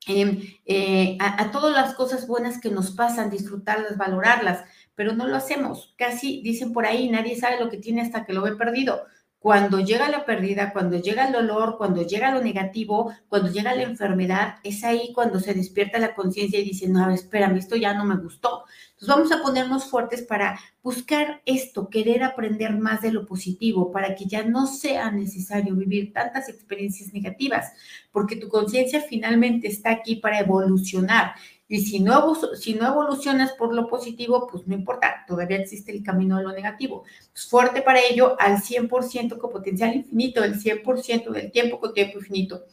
Em, 0.07 0.39
eh, 0.67 1.17
a, 1.19 1.41
a 1.41 1.51
todas 1.51 1.73
las 1.75 1.95
cosas 1.95 2.27
buenas 2.27 2.61
que 2.61 2.69
nos 2.69 2.91
pasan, 2.91 3.31
disfrutarlas, 3.31 3.97
valorarlas 3.97 4.63
pero 4.95 5.13
no 5.13 5.27
lo 5.27 5.35
hacemos. 5.35 5.93
Casi 5.97 6.41
dicen 6.41 6.73
por 6.73 6.85
ahí, 6.85 7.09
nadie 7.09 7.37
sabe 7.37 7.59
lo 7.59 7.69
que 7.69 7.77
tiene 7.77 8.01
hasta 8.01 8.25
que 8.25 8.33
lo 8.33 8.41
ve 8.41 8.55
perdido. 8.55 9.03
Cuando 9.45 9.79
llega 9.79 10.09
la 10.09 10.25
pérdida, 10.25 10.73
cuando 10.73 10.97
llega 10.99 11.27
el 11.27 11.31
dolor, 11.31 11.77
cuando 11.77 12.01
llega 12.01 12.31
lo 12.31 12.41
negativo, 12.41 13.13
cuando 13.29 13.51
llega 13.51 13.75
la 13.75 13.83
enfermedad, 13.83 14.55
es 14.63 14.83
ahí 14.83 15.11
cuando 15.13 15.39
se 15.39 15.53
despierta 15.53 15.99
la 15.99 16.15
conciencia 16.15 16.59
y 16.59 16.63
dice, 16.63 16.87
no, 16.87 17.11
espérame, 17.11 17.57
esto 17.57 17.75
ya 17.75 17.93
no 17.93 18.05
me 18.05 18.17
gustó. 18.17 18.63
Entonces 18.93 19.07
vamos 19.07 19.31
a 19.31 19.43
ponernos 19.43 19.85
fuertes 19.85 20.23
para 20.23 20.59
buscar 20.81 21.43
esto, 21.45 21.89
querer 21.89 22.23
aprender 22.23 22.75
más 22.75 23.01
de 23.01 23.11
lo 23.11 23.27
positivo, 23.27 23.91
para 23.91 24.15
que 24.15 24.25
ya 24.25 24.41
no 24.41 24.65
sea 24.65 25.11
necesario 25.11 25.75
vivir 25.75 26.11
tantas 26.11 26.49
experiencias 26.49 27.13
negativas, 27.13 27.71
porque 28.11 28.37
tu 28.37 28.49
conciencia 28.49 29.01
finalmente 29.01 29.67
está 29.67 29.91
aquí 29.91 30.15
para 30.15 30.39
evolucionar 30.39 31.35
y 31.67 31.81
si 31.81 31.99
no, 31.99 32.35
si 32.55 32.75
no 32.75 32.87
evolucionas 32.87 33.53
por 33.53 33.73
lo 33.73 33.87
positivo, 33.87 34.47
pues 34.51 34.67
no 34.67 34.75
importa, 34.75 35.25
todavía 35.27 35.57
existe 35.57 35.91
el 35.91 36.03
camino 36.03 36.37
de 36.37 36.43
lo 36.43 36.51
negativo. 36.51 37.03
Es 37.33 37.47
fuerte 37.47 37.81
para 37.81 37.99
ello 38.01 38.35
al 38.39 38.57
100% 38.61 39.37
con 39.37 39.51
potencial 39.51 39.95
infinito, 39.95 40.43
el 40.43 40.59
100% 40.59 41.31
del 41.31 41.51
tiempo 41.51 41.79
con 41.79 41.93
tiempo 41.93 42.19
infinito. 42.19 42.65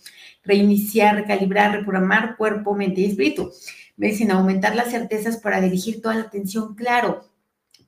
Reiniciar, 0.45 1.17
recalibrar, 1.17 1.73
reprogramar 1.73 2.37
cuerpo, 2.37 2.75
mente 2.75 3.01
y 3.01 3.07
espíritu. 3.07 3.51
Me 3.97 4.09
dicen 4.09 4.31
aumentar 4.31 4.77
las 4.77 4.91
certezas 4.91 5.39
para 5.39 5.61
dirigir 5.61 6.03
toda 6.03 6.17
la 6.17 6.23
atención, 6.23 6.75
claro 6.75 7.32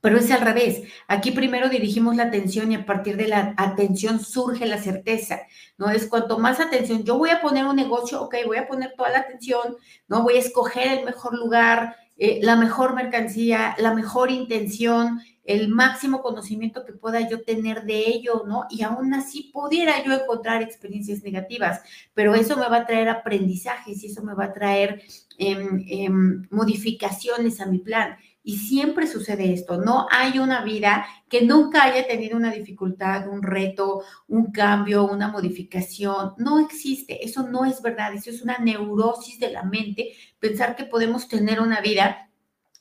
pero 0.05 0.19
es 0.19 0.29
al 0.29 0.41
revés. 0.41 0.83
Aquí 1.07 1.31
primero 1.31 1.67
dirigimos 1.67 2.15
la 2.15 2.25
atención 2.25 2.71
y 2.71 2.75
a 2.75 2.85
partir 2.85 3.17
de 3.17 3.27
la 3.27 3.55
atención 3.57 4.19
surge 4.19 4.67
la 4.67 4.77
certeza, 4.77 5.39
¿no? 5.79 5.89
Es 5.89 6.05
cuanto 6.05 6.37
más 6.37 6.59
atención, 6.59 7.03
yo 7.03 7.17
voy 7.17 7.31
a 7.31 7.41
poner 7.41 7.65
un 7.65 7.75
negocio, 7.75 8.21
ok, 8.21 8.35
voy 8.45 8.57
a 8.57 8.67
poner 8.67 8.93
toda 8.95 9.09
la 9.09 9.19
atención, 9.21 9.77
¿no? 10.07 10.21
Voy 10.21 10.35
a 10.35 10.41
escoger 10.41 10.99
el 10.99 11.05
mejor 11.05 11.33
lugar, 11.33 11.95
eh, 12.19 12.39
la 12.43 12.55
mejor 12.55 12.93
mercancía, 12.93 13.75
la 13.79 13.95
mejor 13.95 14.29
intención, 14.29 15.21
el 15.43 15.69
máximo 15.69 16.21
conocimiento 16.21 16.85
que 16.85 16.93
pueda 16.93 17.27
yo 17.27 17.41
tener 17.41 17.85
de 17.85 18.07
ello, 18.07 18.43
¿no? 18.45 18.67
Y 18.69 18.83
aún 18.83 19.11
así 19.15 19.49
pudiera 19.51 20.03
yo 20.03 20.13
encontrar 20.13 20.61
experiencias 20.61 21.23
negativas, 21.23 21.81
pero 22.13 22.35
eso 22.35 22.55
me 22.57 22.69
va 22.69 22.77
a 22.77 22.85
traer 22.85 23.09
aprendizajes 23.09 24.03
y 24.03 24.05
eso 24.05 24.21
me 24.21 24.35
va 24.35 24.45
a 24.45 24.53
traer 24.53 25.01
em, 25.39 25.83
em, 25.87 26.47
modificaciones 26.51 27.59
a 27.59 27.65
mi 27.65 27.79
plan. 27.79 28.17
Y 28.47 28.59
siempre 28.59 29.07
sucede 29.07 29.51
esto, 29.51 29.77
no 29.77 30.05
hay 30.11 30.37
una 30.37 30.63
vida 30.63 31.07
que 31.27 31.41
nunca 31.41 31.83
haya 31.83 32.05
tenido 32.05 32.37
una 32.37 32.51
dificultad, 32.51 33.27
un 33.27 33.41
reto, 33.41 34.03
un 34.27 34.51
cambio, 34.51 35.03
una 35.07 35.29
modificación. 35.29 36.35
No 36.37 36.59
existe, 36.59 37.25
eso 37.25 37.49
no 37.49 37.65
es 37.65 37.81
verdad, 37.81 38.13
eso 38.13 38.29
es 38.29 38.43
una 38.43 38.59
neurosis 38.59 39.39
de 39.39 39.51
la 39.51 39.63
mente, 39.63 40.13
pensar 40.37 40.75
que 40.75 40.85
podemos 40.85 41.27
tener 41.27 41.59
una 41.59 41.81
vida 41.81 42.29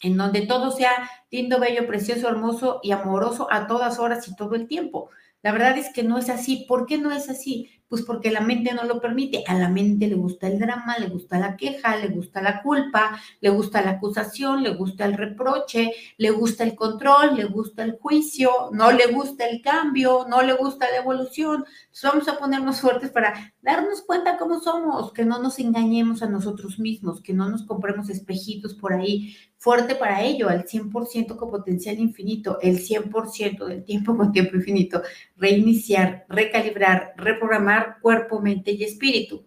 en 0.02 0.18
donde 0.18 0.42
todo 0.42 0.70
sea 0.70 1.10
lindo, 1.30 1.58
bello, 1.58 1.86
precioso, 1.86 2.28
hermoso 2.28 2.80
y 2.82 2.92
amoroso 2.92 3.48
a 3.50 3.66
todas 3.66 3.98
horas 3.98 4.28
y 4.28 4.36
todo 4.36 4.56
el 4.56 4.68
tiempo. 4.68 5.08
La 5.40 5.52
verdad 5.52 5.78
es 5.78 5.90
que 5.94 6.02
no 6.02 6.18
es 6.18 6.28
así. 6.28 6.66
¿Por 6.68 6.84
qué 6.84 6.98
no 6.98 7.10
es 7.10 7.30
así? 7.30 7.70
Pues 7.88 8.02
porque 8.02 8.30
la 8.30 8.40
mente 8.40 8.74
no 8.74 8.84
lo 8.84 9.00
permite. 9.00 9.44
A 9.46 9.54
la 9.54 9.68
mente 9.68 10.08
le 10.08 10.14
gusta 10.14 10.46
el 10.48 10.58
drama, 10.58 10.98
le 10.98 11.08
gusta 11.08 11.38
la 11.38 11.56
queja, 11.56 11.96
le 11.96 12.08
gusta 12.08 12.42
la 12.42 12.62
culpa, 12.62 13.20
le 13.40 13.50
gusta 13.50 13.82
la 13.82 13.92
acusación, 13.92 14.62
le 14.62 14.74
gusta 14.74 15.04
el 15.04 15.14
reproche, 15.14 15.92
le 16.16 16.30
gusta 16.30 16.64
el 16.64 16.74
control, 16.74 17.36
le 17.36 17.44
gusta 17.44 17.84
el 17.84 17.98
juicio, 17.98 18.50
no 18.72 18.90
le 18.90 19.06
gusta 19.08 19.46
el 19.46 19.62
cambio, 19.62 20.26
no 20.28 20.42
le 20.42 20.54
gusta 20.54 20.90
la 20.90 20.98
evolución. 20.98 21.64
Vamos 22.02 22.28
a 22.28 22.38
ponernos 22.38 22.80
fuertes 22.80 23.10
para 23.10 23.54
darnos 23.62 24.02
cuenta 24.02 24.36
cómo 24.36 24.60
somos, 24.60 25.12
que 25.12 25.24
no 25.24 25.38
nos 25.38 25.58
engañemos 25.58 26.22
a 26.22 26.28
nosotros 26.28 26.78
mismos, 26.78 27.20
que 27.20 27.32
no 27.32 27.48
nos 27.48 27.64
compremos 27.64 28.08
espejitos 28.10 28.74
por 28.74 28.92
ahí. 28.92 29.36
Fuerte 29.64 29.94
para 29.94 30.22
ello, 30.22 30.50
al 30.50 30.66
100% 30.66 31.36
con 31.36 31.50
potencial 31.50 31.98
infinito, 31.98 32.58
el 32.60 32.80
100% 32.80 33.64
del 33.64 33.82
tiempo 33.82 34.14
con 34.14 34.30
tiempo 34.30 34.56
infinito. 34.56 35.00
Reiniciar, 35.38 36.26
recalibrar, 36.28 37.14
reprogramar 37.16 37.96
cuerpo, 38.02 38.42
mente 38.42 38.72
y 38.72 38.84
espíritu. 38.84 39.42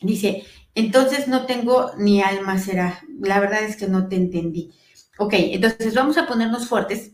Dice, 0.00 0.44
entonces 0.74 1.28
no 1.28 1.44
tengo 1.44 1.90
ni 1.98 2.22
alma 2.22 2.56
será. 2.56 3.02
La 3.20 3.38
verdad 3.38 3.64
es 3.64 3.76
que 3.76 3.86
no 3.86 4.08
te 4.08 4.16
entendí. 4.16 4.72
Ok, 5.18 5.34
entonces 5.36 5.94
vamos 5.94 6.16
a 6.16 6.26
ponernos 6.26 6.66
fuertes 6.66 7.13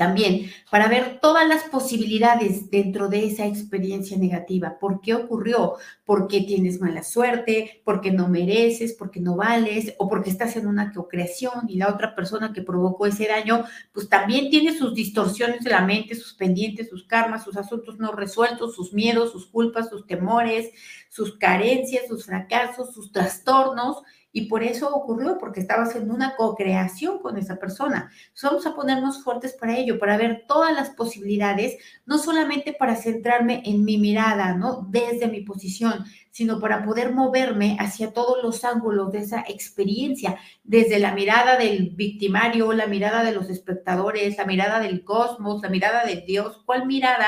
también 0.00 0.50
para 0.70 0.88
ver 0.88 1.18
todas 1.20 1.46
las 1.46 1.64
posibilidades 1.64 2.70
dentro 2.70 3.08
de 3.08 3.26
esa 3.26 3.44
experiencia 3.44 4.16
negativa. 4.16 4.78
¿Por 4.80 5.02
qué 5.02 5.12
ocurrió? 5.12 5.74
¿Por 6.06 6.26
qué 6.26 6.40
tienes 6.40 6.80
mala 6.80 7.02
suerte? 7.02 7.82
¿Por 7.84 8.00
qué 8.00 8.10
no 8.10 8.26
mereces? 8.26 8.94
¿Por 8.94 9.10
qué 9.10 9.20
no 9.20 9.36
vales? 9.36 9.92
¿O 9.98 10.08
porque 10.08 10.30
estás 10.30 10.56
en 10.56 10.66
una 10.66 10.94
co-creación 10.94 11.68
y 11.68 11.76
la 11.76 11.90
otra 11.90 12.14
persona 12.14 12.54
que 12.54 12.62
provocó 12.62 13.04
ese 13.04 13.28
daño, 13.28 13.66
pues 13.92 14.08
también 14.08 14.48
tiene 14.48 14.74
sus 14.74 14.94
distorsiones 14.94 15.64
de 15.64 15.70
la 15.70 15.82
mente, 15.82 16.14
sus 16.14 16.32
pendientes, 16.32 16.88
sus 16.88 17.04
karmas, 17.04 17.44
sus 17.44 17.58
asuntos 17.58 17.98
no 17.98 18.12
resueltos, 18.12 18.74
sus 18.74 18.94
miedos, 18.94 19.32
sus 19.32 19.48
culpas, 19.48 19.90
sus 19.90 20.06
temores, 20.06 20.70
sus 21.10 21.36
carencias, 21.36 22.08
sus 22.08 22.24
fracasos, 22.24 22.94
sus 22.94 23.12
trastornos? 23.12 23.98
Y 24.32 24.46
por 24.46 24.62
eso 24.62 24.94
ocurrió, 24.94 25.38
porque 25.38 25.60
estaba 25.60 25.84
haciendo 25.84 26.14
una 26.14 26.36
co-creación 26.36 27.18
con 27.18 27.36
esa 27.36 27.56
persona. 27.56 28.10
vamos 28.42 28.66
a 28.66 28.74
ponernos 28.74 29.22
fuertes 29.24 29.54
para 29.54 29.76
ello, 29.76 29.98
para 29.98 30.16
ver 30.16 30.44
todas 30.46 30.72
las 30.72 30.90
posibilidades, 30.90 31.76
no 32.06 32.18
solamente 32.18 32.72
para 32.72 32.96
centrarme 32.96 33.62
en 33.64 33.84
mi 33.84 33.98
mirada, 33.98 34.54
¿no? 34.54 34.86
Desde 34.88 35.28
mi 35.28 35.40
posición, 35.40 36.04
sino 36.30 36.60
para 36.60 36.84
poder 36.84 37.12
moverme 37.12 37.76
hacia 37.80 38.12
todos 38.12 38.42
los 38.42 38.64
ángulos 38.64 39.10
de 39.12 39.18
esa 39.18 39.44
experiencia, 39.48 40.38
desde 40.62 40.98
la 40.98 41.12
mirada 41.12 41.56
del 41.56 41.90
victimario, 41.90 42.72
la 42.72 42.86
mirada 42.86 43.24
de 43.24 43.32
los 43.32 43.50
espectadores, 43.50 44.36
la 44.38 44.44
mirada 44.44 44.80
del 44.80 45.04
cosmos, 45.04 45.62
la 45.62 45.68
mirada 45.68 46.04
de 46.04 46.22
Dios, 46.26 46.62
cuál 46.64 46.86
mirada 46.86 47.26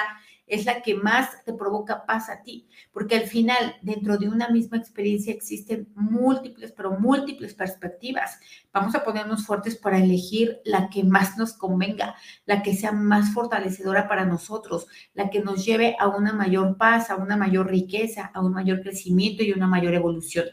es 0.52 0.66
la 0.66 0.82
que 0.82 0.94
más 0.94 1.42
te 1.46 1.54
provoca 1.54 2.04
paz 2.04 2.28
a 2.28 2.42
ti, 2.42 2.68
porque 2.92 3.16
al 3.16 3.22
final, 3.22 3.74
dentro 3.80 4.18
de 4.18 4.28
una 4.28 4.50
misma 4.50 4.76
experiencia 4.76 5.32
existen 5.32 5.88
múltiples, 5.94 6.72
pero 6.72 6.92
múltiples 7.00 7.54
perspectivas. 7.54 8.38
Vamos 8.70 8.94
a 8.94 9.02
ponernos 9.02 9.46
fuertes 9.46 9.76
para 9.76 9.96
elegir 9.96 10.60
la 10.66 10.90
que 10.90 11.04
más 11.04 11.38
nos 11.38 11.54
convenga, 11.54 12.16
la 12.44 12.62
que 12.62 12.76
sea 12.76 12.92
más 12.92 13.32
fortalecedora 13.32 14.06
para 14.08 14.26
nosotros, 14.26 14.88
la 15.14 15.30
que 15.30 15.40
nos 15.40 15.64
lleve 15.64 15.96
a 15.98 16.08
una 16.08 16.34
mayor 16.34 16.76
paz, 16.76 17.08
a 17.08 17.16
una 17.16 17.38
mayor 17.38 17.70
riqueza, 17.70 18.30
a 18.34 18.42
un 18.42 18.52
mayor 18.52 18.82
crecimiento 18.82 19.42
y 19.42 19.52
una 19.52 19.66
mayor 19.66 19.94
evolución 19.94 20.44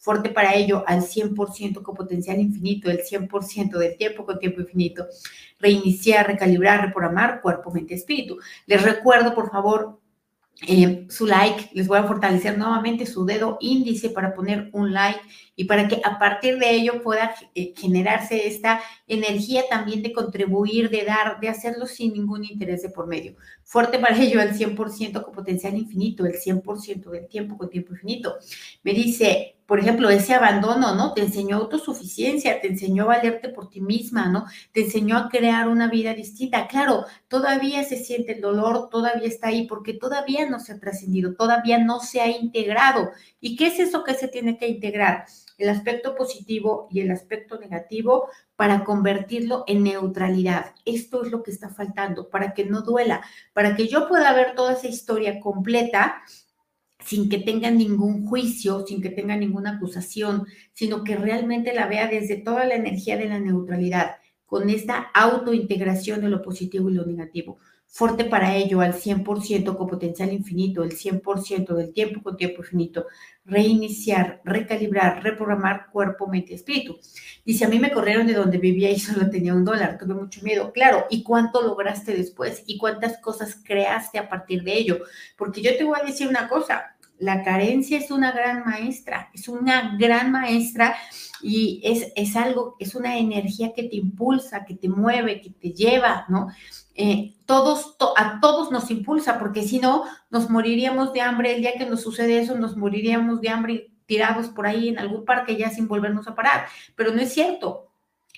fuerte 0.00 0.30
para 0.30 0.54
ello 0.54 0.82
al 0.86 1.02
100% 1.02 1.82
con 1.82 1.94
potencial 1.94 2.40
infinito, 2.40 2.90
el 2.90 3.02
100% 3.02 3.78
del 3.78 3.96
tiempo 3.96 4.24
con 4.24 4.38
tiempo 4.38 4.62
infinito. 4.62 5.06
Reiniciar, 5.60 6.26
recalibrar, 6.26 6.80
reprogramar 6.86 7.42
cuerpo, 7.42 7.70
mente, 7.70 7.94
espíritu. 7.94 8.38
Les 8.66 8.82
recuerdo, 8.82 9.34
por 9.34 9.50
favor, 9.50 10.00
eh, 10.66 11.06
su 11.08 11.26
like, 11.26 11.70
les 11.72 11.86
voy 11.86 11.98
a 11.98 12.04
fortalecer 12.04 12.58
nuevamente 12.58 13.06
su 13.06 13.24
dedo 13.24 13.56
índice 13.60 14.10
para 14.10 14.34
poner 14.34 14.68
un 14.72 14.92
like 14.92 15.20
y 15.56 15.64
para 15.64 15.88
que 15.88 16.02
a 16.04 16.18
partir 16.18 16.58
de 16.58 16.70
ello 16.70 17.02
pueda 17.02 17.34
eh, 17.54 17.72
generarse 17.76 18.46
esta 18.46 18.80
energía 19.06 19.62
también 19.70 20.02
de 20.02 20.12
contribuir, 20.12 20.90
de 20.90 21.04
dar, 21.04 21.40
de 21.40 21.48
hacerlo 21.48 21.86
sin 21.86 22.12
ningún 22.12 22.44
interés 22.44 22.82
de 22.82 22.90
por 22.90 23.06
medio. 23.06 23.36
Fuerte 23.62 23.98
para 23.98 24.18
ello 24.18 24.40
el 24.40 24.52
100% 24.52 25.22
con 25.22 25.32
potencial 25.32 25.74
infinito, 25.76 26.26
el 26.26 26.34
100% 26.34 27.10
del 27.10 27.26
tiempo 27.26 27.56
con 27.56 27.70
tiempo 27.70 27.94
infinito. 27.94 28.36
Me 28.82 28.92
dice, 28.92 29.59
por 29.70 29.78
ejemplo, 29.78 30.10
ese 30.10 30.34
abandono, 30.34 30.96
¿no? 30.96 31.14
Te 31.14 31.22
enseñó 31.22 31.58
autosuficiencia, 31.58 32.60
te 32.60 32.66
enseñó 32.66 33.04
a 33.04 33.14
valerte 33.14 33.50
por 33.50 33.70
ti 33.70 33.80
misma, 33.80 34.26
¿no? 34.26 34.46
Te 34.72 34.80
enseñó 34.80 35.16
a 35.16 35.28
crear 35.28 35.68
una 35.68 35.88
vida 35.88 36.12
distinta. 36.12 36.66
Claro, 36.66 37.04
todavía 37.28 37.84
se 37.84 37.96
siente 37.96 38.32
el 38.32 38.40
dolor, 38.40 38.88
todavía 38.90 39.28
está 39.28 39.46
ahí, 39.46 39.68
porque 39.68 39.94
todavía 39.94 40.50
no 40.50 40.58
se 40.58 40.72
ha 40.72 40.80
trascendido, 40.80 41.36
todavía 41.36 41.78
no 41.78 42.00
se 42.00 42.20
ha 42.20 42.26
integrado. 42.26 43.10
¿Y 43.40 43.54
qué 43.54 43.68
es 43.68 43.78
eso 43.78 44.02
que 44.02 44.14
se 44.14 44.26
tiene 44.26 44.58
que 44.58 44.66
integrar? 44.66 45.26
El 45.56 45.68
aspecto 45.68 46.16
positivo 46.16 46.88
y 46.90 47.02
el 47.02 47.12
aspecto 47.12 47.56
negativo 47.60 48.26
para 48.56 48.82
convertirlo 48.82 49.62
en 49.68 49.84
neutralidad. 49.84 50.74
Esto 50.84 51.24
es 51.24 51.30
lo 51.30 51.44
que 51.44 51.52
está 51.52 51.68
faltando, 51.68 52.28
para 52.28 52.54
que 52.54 52.64
no 52.64 52.82
duela, 52.82 53.22
para 53.52 53.76
que 53.76 53.86
yo 53.86 54.08
pueda 54.08 54.32
ver 54.32 54.56
toda 54.56 54.72
esa 54.72 54.88
historia 54.88 55.38
completa 55.38 56.24
sin 57.04 57.28
que 57.28 57.38
tenga 57.38 57.70
ningún 57.70 58.26
juicio, 58.26 58.86
sin 58.86 59.00
que 59.00 59.10
tenga 59.10 59.36
ninguna 59.36 59.76
acusación, 59.76 60.46
sino 60.72 61.04
que 61.04 61.16
realmente 61.16 61.74
la 61.74 61.86
vea 61.86 62.08
desde 62.08 62.36
toda 62.36 62.64
la 62.64 62.74
energía 62.74 63.16
de 63.16 63.28
la 63.28 63.40
neutralidad, 63.40 64.16
con 64.46 64.68
esta 64.70 65.10
autointegración 65.14 66.20
de 66.20 66.28
lo 66.28 66.42
positivo 66.42 66.90
y 66.90 66.94
lo 66.94 67.06
negativo. 67.06 67.58
Fuerte 67.92 68.24
para 68.24 68.54
ello 68.54 68.80
al 68.80 68.94
100% 68.94 69.76
con 69.76 69.88
potencial 69.88 70.32
infinito, 70.32 70.84
el 70.84 70.92
100% 70.92 71.74
del 71.74 71.92
tiempo 71.92 72.22
con 72.22 72.36
tiempo 72.36 72.62
infinito. 72.62 73.06
Reiniciar, 73.44 74.40
recalibrar, 74.44 75.24
reprogramar 75.24 75.90
cuerpo, 75.90 76.28
mente, 76.28 76.54
espíritu. 76.54 77.00
Dice, 77.44 77.64
a 77.64 77.68
mí 77.68 77.80
me 77.80 77.90
corrieron 77.90 78.28
de 78.28 78.34
donde 78.34 78.58
vivía 78.58 78.92
y 78.92 78.98
solo 79.00 79.28
tenía 79.28 79.54
un 79.54 79.64
dólar, 79.64 79.98
tuve 79.98 80.14
mucho 80.14 80.40
miedo. 80.42 80.72
Claro, 80.72 81.06
¿y 81.10 81.24
cuánto 81.24 81.62
lograste 81.62 82.14
después? 82.14 82.62
¿Y 82.64 82.78
cuántas 82.78 83.18
cosas 83.18 83.60
creaste 83.64 84.20
a 84.20 84.28
partir 84.28 84.62
de 84.62 84.74
ello? 84.78 85.00
Porque 85.36 85.60
yo 85.60 85.76
te 85.76 85.82
voy 85.82 85.98
a 86.00 86.06
decir 86.06 86.28
una 86.28 86.48
cosa, 86.48 86.89
la 87.20 87.42
carencia 87.42 87.98
es 87.98 88.10
una 88.10 88.32
gran 88.32 88.64
maestra, 88.64 89.30
es 89.34 89.46
una 89.46 89.96
gran 89.98 90.32
maestra 90.32 90.96
y 91.42 91.80
es, 91.84 92.12
es 92.16 92.34
algo, 92.34 92.76
es 92.78 92.94
una 92.94 93.18
energía 93.18 93.72
que 93.74 93.84
te 93.84 93.96
impulsa, 93.96 94.64
que 94.64 94.74
te 94.74 94.88
mueve, 94.88 95.40
que 95.42 95.50
te 95.50 95.72
lleva, 95.72 96.24
¿no? 96.28 96.48
Eh, 96.94 97.34
todos, 97.44 97.96
a 98.16 98.40
todos 98.40 98.72
nos 98.72 98.90
impulsa, 98.90 99.38
porque 99.38 99.62
si 99.62 99.78
no, 99.78 100.04
nos 100.30 100.50
moriríamos 100.50 101.12
de 101.12 101.20
hambre. 101.20 101.54
El 101.54 101.60
día 101.60 101.74
que 101.78 101.86
nos 101.86 102.02
sucede 102.02 102.40
eso, 102.40 102.56
nos 102.58 102.76
moriríamos 102.76 103.40
de 103.40 103.50
hambre 103.50 103.90
tirados 104.06 104.48
por 104.48 104.66
ahí 104.66 104.88
en 104.88 104.98
algún 104.98 105.24
parque 105.24 105.56
ya 105.56 105.70
sin 105.70 105.88
volvernos 105.88 106.26
a 106.26 106.34
parar. 106.34 106.66
Pero 106.96 107.12
no 107.12 107.20
es 107.20 107.32
cierto 107.32 107.89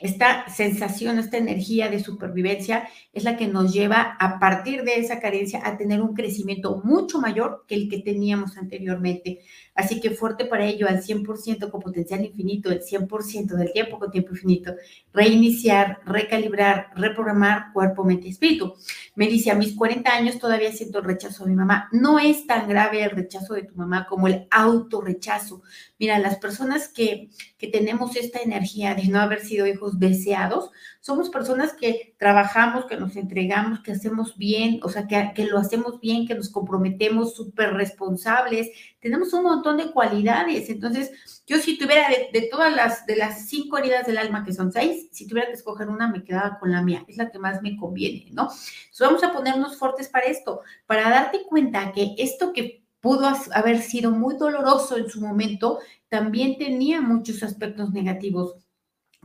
esta 0.02 0.48
sensación, 0.48 1.18
esta 1.18 1.36
energía 1.36 1.88
de 1.88 2.00
supervivencia 2.00 2.88
es 3.12 3.24
la 3.24 3.36
que 3.36 3.46
nos 3.46 3.72
lleva 3.72 4.16
a 4.18 4.38
partir 4.38 4.82
de 4.82 4.96
esa 4.96 5.20
carencia 5.20 5.60
a 5.64 5.76
tener 5.76 6.02
un 6.02 6.14
crecimiento 6.14 6.80
mucho 6.84 7.20
mayor 7.20 7.64
que 7.68 7.76
el 7.76 7.88
que 7.88 8.00
teníamos 8.00 8.56
anteriormente. 8.56 9.40
Así 9.74 10.00
que 10.00 10.10
fuerte 10.10 10.44
para 10.44 10.66
ello 10.66 10.86
al 10.86 11.02
100% 11.02 11.70
con 11.70 11.80
potencial 11.80 12.24
infinito, 12.24 12.70
el 12.70 12.82
100% 12.82 13.54
del 13.56 13.72
tiempo 13.72 13.98
con 13.98 14.10
tiempo 14.10 14.32
infinito. 14.32 14.74
Reiniciar, 15.14 16.00
recalibrar, 16.04 16.88
reprogramar 16.94 17.72
cuerpo, 17.72 18.04
mente 18.04 18.26
y 18.26 18.30
espíritu. 18.30 18.74
Me 19.14 19.28
dice, 19.28 19.50
a 19.50 19.54
mis 19.54 19.74
40 19.74 20.10
años 20.10 20.38
todavía 20.38 20.72
siento 20.72 20.98
el 20.98 21.04
rechazo 21.04 21.44
de 21.44 21.50
mi 21.50 21.56
mamá. 21.56 21.88
No 21.92 22.18
es 22.18 22.46
tan 22.46 22.68
grave 22.68 23.02
el 23.02 23.10
rechazo 23.10 23.54
de 23.54 23.62
tu 23.62 23.74
mamá 23.74 24.06
como 24.06 24.28
el 24.28 24.46
autorrechazo. 24.50 25.62
Mira, 25.98 26.18
las 26.18 26.36
personas 26.36 26.88
que, 26.88 27.30
que 27.56 27.68
tenemos 27.68 28.16
esta 28.16 28.40
energía 28.40 28.94
de 28.94 29.08
no 29.08 29.20
haber 29.20 29.40
sido 29.40 29.66
hijos 29.66 29.98
deseados, 29.98 30.70
somos 31.00 31.30
personas 31.30 31.72
que 31.72 32.14
trabajamos, 32.18 32.86
que 32.86 32.96
nos 32.96 33.16
entregamos, 33.16 33.80
que 33.80 33.92
hacemos 33.92 34.36
bien, 34.36 34.80
o 34.84 34.88
sea, 34.88 35.08
que, 35.08 35.32
que 35.34 35.46
lo 35.46 35.58
hacemos 35.58 36.00
bien, 36.00 36.26
que 36.28 36.34
nos 36.34 36.48
comprometemos 36.48 37.34
súper 37.34 37.74
responsables, 37.74 38.70
tenemos 39.00 39.32
un 39.32 39.42
montón 39.42 39.61
de 39.62 39.92
cualidades. 39.92 40.68
Entonces, 40.68 41.42
yo 41.46 41.58
si 41.58 41.78
tuviera 41.78 42.08
de, 42.08 42.48
todas 42.50 42.74
las, 42.74 43.06
de 43.06 43.16
las 43.16 43.46
cinco 43.48 43.78
heridas 43.78 44.06
del 44.06 44.18
alma, 44.18 44.44
que 44.44 44.52
son 44.52 44.72
seis, 44.72 45.08
si 45.12 45.26
tuviera 45.26 45.48
que 45.48 45.54
escoger 45.54 45.88
una, 45.88 46.08
me 46.08 46.24
quedaba 46.24 46.58
con 46.58 46.72
la 46.72 46.82
mía, 46.82 47.04
es 47.06 47.16
la 47.16 47.30
que 47.30 47.38
más 47.38 47.62
me 47.62 47.76
conviene, 47.76 48.30
¿no? 48.32 48.42
Entonces, 48.42 49.00
vamos 49.00 49.22
a 49.22 49.32
ponernos 49.32 49.76
fuertes 49.76 50.08
para 50.08 50.26
esto, 50.26 50.62
para 50.86 51.08
darte 51.08 51.44
cuenta 51.48 51.92
que 51.92 52.14
esto 52.18 52.52
que 52.52 52.84
pudo 53.00 53.32
haber 53.54 53.80
sido 53.80 54.10
muy 54.10 54.36
doloroso 54.36 54.96
en 54.96 55.08
su 55.08 55.20
momento, 55.20 55.78
también 56.08 56.58
tenía 56.58 57.00
muchos 57.00 57.42
aspectos 57.42 57.92
negativos 57.92 58.56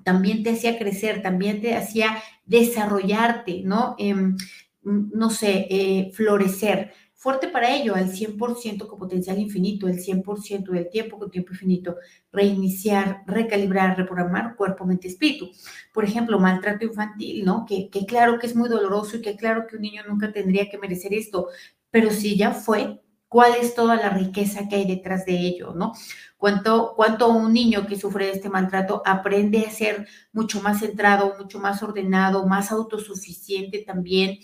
también 0.04 0.43
te 0.43 0.52
hacía 0.52 0.78
crecer, 0.78 1.21
también 1.21 1.60
te 1.62 1.76
hacía 1.76 2.23
desarrollarte, 2.45 3.62
¿no? 3.65 3.95
Em, 3.97 4.38
no 4.82 5.30
sé, 5.30 5.67
eh, 5.69 6.12
florecer. 6.13 6.93
Fuerte 7.19 7.47
para 7.47 7.75
ello, 7.75 7.95
al 7.95 8.12
100% 8.12 8.88
con 8.88 8.99
potencial 8.99 9.39
infinito, 9.39 9.88
el 9.88 9.99
100% 9.99 10.71
del 10.71 10.88
tiempo 10.89 11.17
con 11.17 11.32
tiempo 11.32 11.51
infinito. 11.51 11.95
Reiniciar, 12.32 13.23
recalibrar, 13.25 13.97
reprogramar 13.97 14.56
cuerpo, 14.56 14.86
mente, 14.86 15.08
espíritu. 15.08 15.49
Por 15.91 16.06
ejemplo, 16.06 16.38
maltrato 16.38 16.86
infantil, 16.86 17.43
¿no? 17.43 17.65
Que, 17.67 17.89
que 17.89 18.06
claro 18.06 18.38
que 18.38 18.45
es 18.45 18.56
muy 18.56 18.69
doloroso 18.69 19.17
y 19.17 19.21
que 19.21 19.36
claro 19.36 19.65
que 19.67 19.77
un 19.77 19.82
niño 19.82 20.03
nunca 20.08 20.32
tendría 20.32 20.69
que 20.69 20.77
merecer 20.77 21.13
esto, 21.15 21.47
pero 21.89 22.12
si 22.12 22.38
ya 22.38 22.51
fue, 22.51 23.01
¿cuál 23.27 23.53
es 23.60 23.73
toda 23.73 23.95
la 23.95 24.10
riqueza 24.10 24.69
que 24.69 24.75
hay 24.75 24.86
detrás 24.86 25.25
de 25.25 25.39
ello, 25.39 25.73
¿no? 25.73 25.93
cuánto, 26.38 26.93
cuánto 26.95 27.30
un 27.30 27.51
niño 27.51 27.88
que 27.88 27.99
sufre 27.99 28.27
de 28.27 28.32
este 28.34 28.49
maltrato 28.49 29.01
aprende 29.06 29.65
a 29.65 29.71
ser 29.71 30.08
mucho 30.32 30.62
más 30.62 30.80
centrado, 30.80 31.36
mucho 31.38 31.60
más 31.60 31.84
ordenado, 31.84 32.45
más 32.47 32.71
autosuficiente 32.71 33.80
también, 33.80 34.39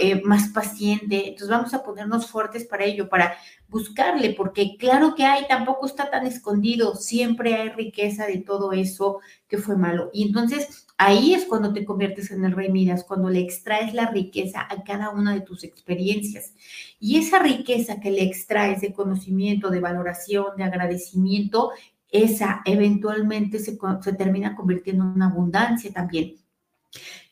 Eh, 0.00 0.20
más 0.24 0.48
paciente. 0.48 1.28
Entonces 1.28 1.48
vamos 1.48 1.72
a 1.74 1.82
ponernos 1.82 2.26
fuertes 2.26 2.64
para 2.64 2.84
ello, 2.84 3.08
para 3.08 3.36
buscarle, 3.68 4.34
porque 4.34 4.76
claro 4.78 5.14
que 5.14 5.24
hay, 5.24 5.46
tampoco 5.48 5.86
está 5.86 6.10
tan 6.10 6.26
escondido, 6.26 6.96
siempre 6.96 7.54
hay 7.54 7.70
riqueza 7.70 8.26
de 8.26 8.38
todo 8.38 8.72
eso 8.72 9.20
que 9.48 9.56
fue 9.56 9.76
malo. 9.76 10.10
Y 10.12 10.26
entonces 10.26 10.86
ahí 10.98 11.34
es 11.34 11.46
cuando 11.46 11.72
te 11.72 11.84
conviertes 11.84 12.30
en 12.30 12.44
el 12.44 12.52
rey 12.52 12.70
Midas, 12.70 13.04
cuando 13.04 13.30
le 13.30 13.40
extraes 13.40 13.94
la 13.94 14.10
riqueza 14.10 14.66
a 14.68 14.82
cada 14.84 15.10
una 15.10 15.32
de 15.32 15.40
tus 15.40 15.64
experiencias. 15.64 16.52
Y 17.00 17.18
esa 17.18 17.38
riqueza 17.38 18.00
que 18.00 18.10
le 18.10 18.22
extraes 18.24 18.80
de 18.80 18.92
conocimiento, 18.92 19.70
de 19.70 19.80
valoración, 19.80 20.56
de 20.56 20.64
agradecimiento, 20.64 21.70
esa 22.10 22.60
eventualmente 22.64 23.58
se, 23.60 23.78
se 24.02 24.12
termina 24.12 24.54
convirtiendo 24.54 25.04
en 25.04 25.10
una 25.10 25.26
abundancia 25.26 25.92
también. 25.92 26.36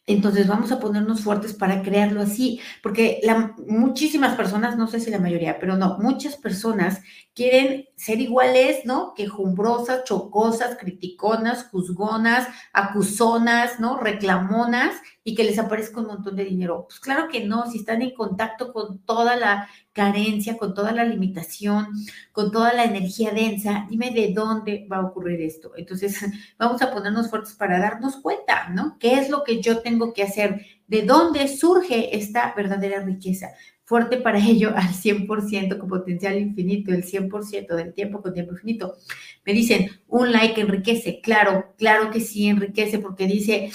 Entonces 0.07 0.49
vamos 0.49 0.73
a 0.73 0.81
ponernos 0.81 1.21
fuertes 1.21 1.55
para 1.55 1.81
crearlo 1.81 2.23
así, 2.23 2.61
porque 2.83 3.21
la, 3.23 3.55
muchísimas 3.69 4.35
personas, 4.35 4.77
no 4.77 4.89
sé 4.89 4.99
si 4.99 5.11
la 5.11 5.21
mayoría, 5.21 5.61
pero 5.61 5.77
no, 5.77 5.97
muchas 5.99 6.37
personas 6.37 7.01
quieren 7.35 7.87
ser 7.97 8.21
iguales, 8.21 8.85
¿no? 8.85 9.15
Quejumbrosas, 9.15 10.03
chocosas, 10.03 10.77
criticonas, 10.77 11.69
juzgonas, 11.71 12.49
acusonas, 12.73 13.79
¿no? 13.79 13.97
Reclamonas 13.99 14.97
y 15.23 15.37
que 15.37 15.45
les 15.45 15.59
aparezca 15.59 16.01
un 16.01 16.09
montón 16.09 16.35
de 16.35 16.47
dinero. 16.47 16.87
Pues 16.89 16.99
claro 16.99 17.29
que 17.29 17.45
no, 17.45 17.71
si 17.71 17.79
están 17.79 18.03
en 18.03 18.13
contacto 18.13 18.73
con 18.73 18.99
toda 19.05 19.37
la 19.37 19.69
carencia, 19.93 20.57
con 20.57 20.75
toda 20.75 20.93
la 20.93 21.05
limitación, 21.05 21.89
con 22.33 22.51
toda 22.51 22.73
la 22.73 22.85
energía 22.85 23.31
densa, 23.31 23.87
dime 23.89 24.11
de 24.11 24.33
dónde 24.33 24.87
va 24.91 24.99
a 24.99 25.07
ocurrir 25.07 25.41
esto. 25.41 25.73
Entonces, 25.77 26.19
vamos 26.59 26.81
a 26.83 26.93
ponernos 26.93 27.31
fuertes 27.31 27.55
para 27.55 27.79
darnos 27.79 28.17
cuenta, 28.17 28.69
¿no? 28.71 28.97
¿Qué 28.99 29.15
es 29.15 29.31
lo 29.31 29.45
que 29.45 29.61
yo 29.61 29.81
tengo 29.81 30.13
que 30.13 30.23
hacer? 30.23 30.67
¿De 30.87 31.03
dónde 31.03 31.49
surge 31.49 32.17
esta 32.17 32.53
verdadera 32.57 33.03
riqueza? 33.03 33.49
fuerte 33.85 34.17
para 34.17 34.39
ello 34.39 34.73
al 34.75 34.89
100% 34.89 35.77
con 35.77 35.87
potencial 35.87 36.39
infinito, 36.39 36.93
el 36.93 37.05
100% 37.05 37.75
del 37.75 37.93
tiempo 37.93 38.23
con 38.23 38.33
tiempo 38.33 38.53
infinito. 38.53 38.97
Me 39.45 39.53
dicen, 39.53 39.91
un 40.09 40.33
like 40.33 40.61
enriquece. 40.63 41.21
Claro, 41.21 41.75
claro 41.77 42.11
que 42.11 42.21
sí 42.21 42.49
enriquece 42.49 42.99
porque 43.01 43.27
dice, 43.27 43.71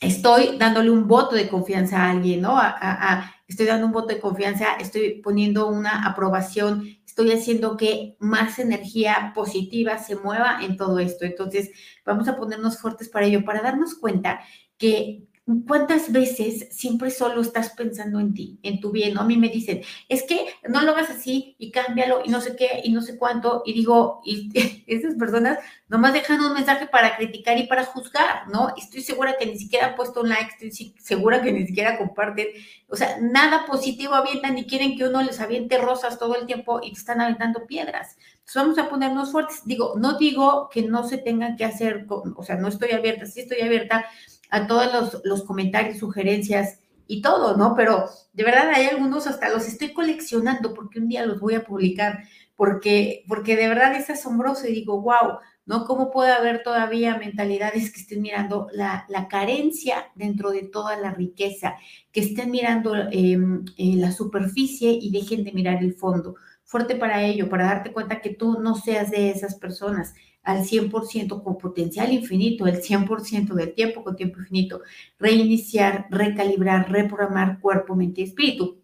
estoy 0.00 0.58
dándole 0.58 0.90
un 0.90 1.08
voto 1.08 1.34
de 1.34 1.48
confianza 1.48 1.98
a 2.04 2.10
alguien, 2.10 2.42
¿no? 2.42 2.58
A, 2.58 3.34
estoy 3.48 3.66
dando 3.66 3.86
un 3.86 3.92
voto 3.92 4.08
de 4.08 4.20
confianza, 4.20 4.74
estoy 4.78 5.20
poniendo 5.22 5.68
una 5.68 6.06
aprobación, 6.06 6.86
estoy 7.04 7.32
haciendo 7.32 7.76
que 7.76 8.16
más 8.20 8.58
energía 8.58 9.32
positiva 9.34 9.98
se 9.98 10.16
mueva 10.16 10.58
en 10.62 10.76
todo 10.76 10.98
esto. 10.98 11.24
Entonces, 11.24 11.70
vamos 12.04 12.28
a 12.28 12.36
ponernos 12.36 12.78
fuertes 12.78 13.08
para 13.08 13.26
ello, 13.26 13.44
para 13.44 13.62
darnos 13.62 13.94
cuenta 13.94 14.40
que 14.76 15.27
¿Cuántas 15.66 16.12
veces 16.12 16.68
siempre 16.70 17.10
solo 17.10 17.40
estás 17.40 17.70
pensando 17.70 18.20
en 18.20 18.34
ti, 18.34 18.58
en 18.62 18.80
tu 18.80 18.90
bien? 18.90 19.14
¿no? 19.14 19.22
A 19.22 19.24
mí 19.24 19.38
me 19.38 19.48
dicen, 19.48 19.80
es 20.06 20.22
que 20.24 20.46
no 20.68 20.82
lo 20.82 20.92
hagas 20.92 21.08
así 21.08 21.56
y 21.58 21.70
cámbialo 21.70 22.20
y 22.22 22.28
no 22.28 22.42
sé 22.42 22.54
qué 22.54 22.82
y 22.84 22.92
no 22.92 23.00
sé 23.00 23.16
cuánto. 23.16 23.62
Y 23.64 23.72
digo, 23.72 24.20
y 24.26 24.50
esas 24.86 25.14
personas 25.14 25.58
nomás 25.88 26.12
dejan 26.12 26.42
un 26.42 26.52
mensaje 26.52 26.86
para 26.86 27.16
criticar 27.16 27.56
y 27.56 27.66
para 27.66 27.84
juzgar, 27.84 28.46
¿no? 28.48 28.74
Estoy 28.76 29.00
segura 29.00 29.36
que 29.38 29.46
ni 29.46 29.58
siquiera 29.58 29.86
han 29.86 29.94
puesto 29.94 30.20
un 30.20 30.28
like, 30.28 30.52
estoy 30.60 30.94
segura 30.98 31.40
que 31.40 31.50
ni 31.50 31.66
siquiera 31.66 31.96
comparten. 31.96 32.48
O 32.88 32.96
sea, 32.96 33.16
nada 33.18 33.64
positivo 33.64 34.14
avientan 34.14 34.58
y 34.58 34.66
quieren 34.66 34.98
que 34.98 35.04
uno 35.04 35.22
les 35.22 35.40
aviente 35.40 35.78
rosas 35.78 36.18
todo 36.18 36.36
el 36.36 36.44
tiempo 36.44 36.80
y 36.82 36.92
te 36.92 36.98
están 36.98 37.22
aventando 37.22 37.66
piedras. 37.66 38.18
Entonces 38.40 38.54
vamos 38.54 38.78
a 38.78 38.90
ponernos 38.90 39.32
fuertes. 39.32 39.62
Digo, 39.64 39.94
no 39.96 40.18
digo 40.18 40.68
que 40.70 40.82
no 40.82 41.08
se 41.08 41.16
tengan 41.16 41.56
que 41.56 41.64
hacer, 41.64 42.06
o 42.08 42.42
sea, 42.42 42.56
no 42.56 42.68
estoy 42.68 42.90
abierta, 42.90 43.24
sí 43.24 43.40
estoy 43.40 43.62
abierta 43.62 44.04
a 44.50 44.66
todos 44.66 45.20
los, 45.24 45.44
comentarios, 45.44 45.98
sugerencias 45.98 46.80
y 47.06 47.22
todo, 47.22 47.56
¿no? 47.56 47.74
Pero 47.74 48.06
de 48.32 48.44
verdad 48.44 48.70
hay 48.74 48.86
algunos 48.86 49.26
hasta 49.26 49.48
los 49.48 49.66
estoy 49.66 49.92
coleccionando 49.92 50.74
porque 50.74 51.00
un 51.00 51.08
día 51.08 51.26
los 51.26 51.40
voy 51.40 51.54
a 51.54 51.64
publicar, 51.64 52.24
porque, 52.56 53.24
porque 53.28 53.56
de 53.56 53.68
verdad 53.68 53.94
es 53.94 54.10
asombroso 54.10 54.66
y 54.66 54.72
digo, 54.72 55.00
wow, 55.00 55.38
¿no? 55.68 55.84
¿Cómo 55.84 56.10
puede 56.10 56.32
haber 56.32 56.62
todavía 56.62 57.18
mentalidades 57.18 57.92
que 57.92 58.00
estén 58.00 58.22
mirando 58.22 58.68
la, 58.72 59.06
carencia 59.28 60.10
dentro 60.14 60.50
de 60.50 60.62
toda 60.62 60.96
la 60.96 61.12
riqueza, 61.12 61.76
que 62.10 62.20
estén 62.20 62.50
mirando 62.50 62.94
em, 63.10 63.64
la 63.76 64.12
superficie 64.12 64.90
y 64.90 65.10
dejen 65.10 65.44
de 65.44 65.52
mirar 65.52 65.82
el 65.82 65.94
fondo? 65.94 66.36
Fuerte 66.64 66.96
para 66.96 67.22
ello, 67.22 67.50
para 67.50 67.66
darte 67.66 67.92
cuenta 67.92 68.22
que 68.22 68.30
tú 68.30 68.60
no 68.60 68.74
seas 68.76 69.10
de 69.10 69.30
esas 69.30 69.56
personas 69.56 70.14
al 70.48 70.64
100% 70.64 71.42
con 71.42 71.58
potencial 71.58 72.10
infinito, 72.10 72.66
el 72.66 72.80
100% 72.80 73.52
del 73.52 73.74
tiempo 73.74 74.02
con 74.02 74.16
tiempo 74.16 74.40
infinito, 74.40 74.80
reiniciar, 75.18 76.06
recalibrar, 76.10 76.90
reprogramar 76.90 77.60
cuerpo, 77.60 77.94
mente 77.94 78.22
y 78.22 78.24
espíritu. 78.24 78.78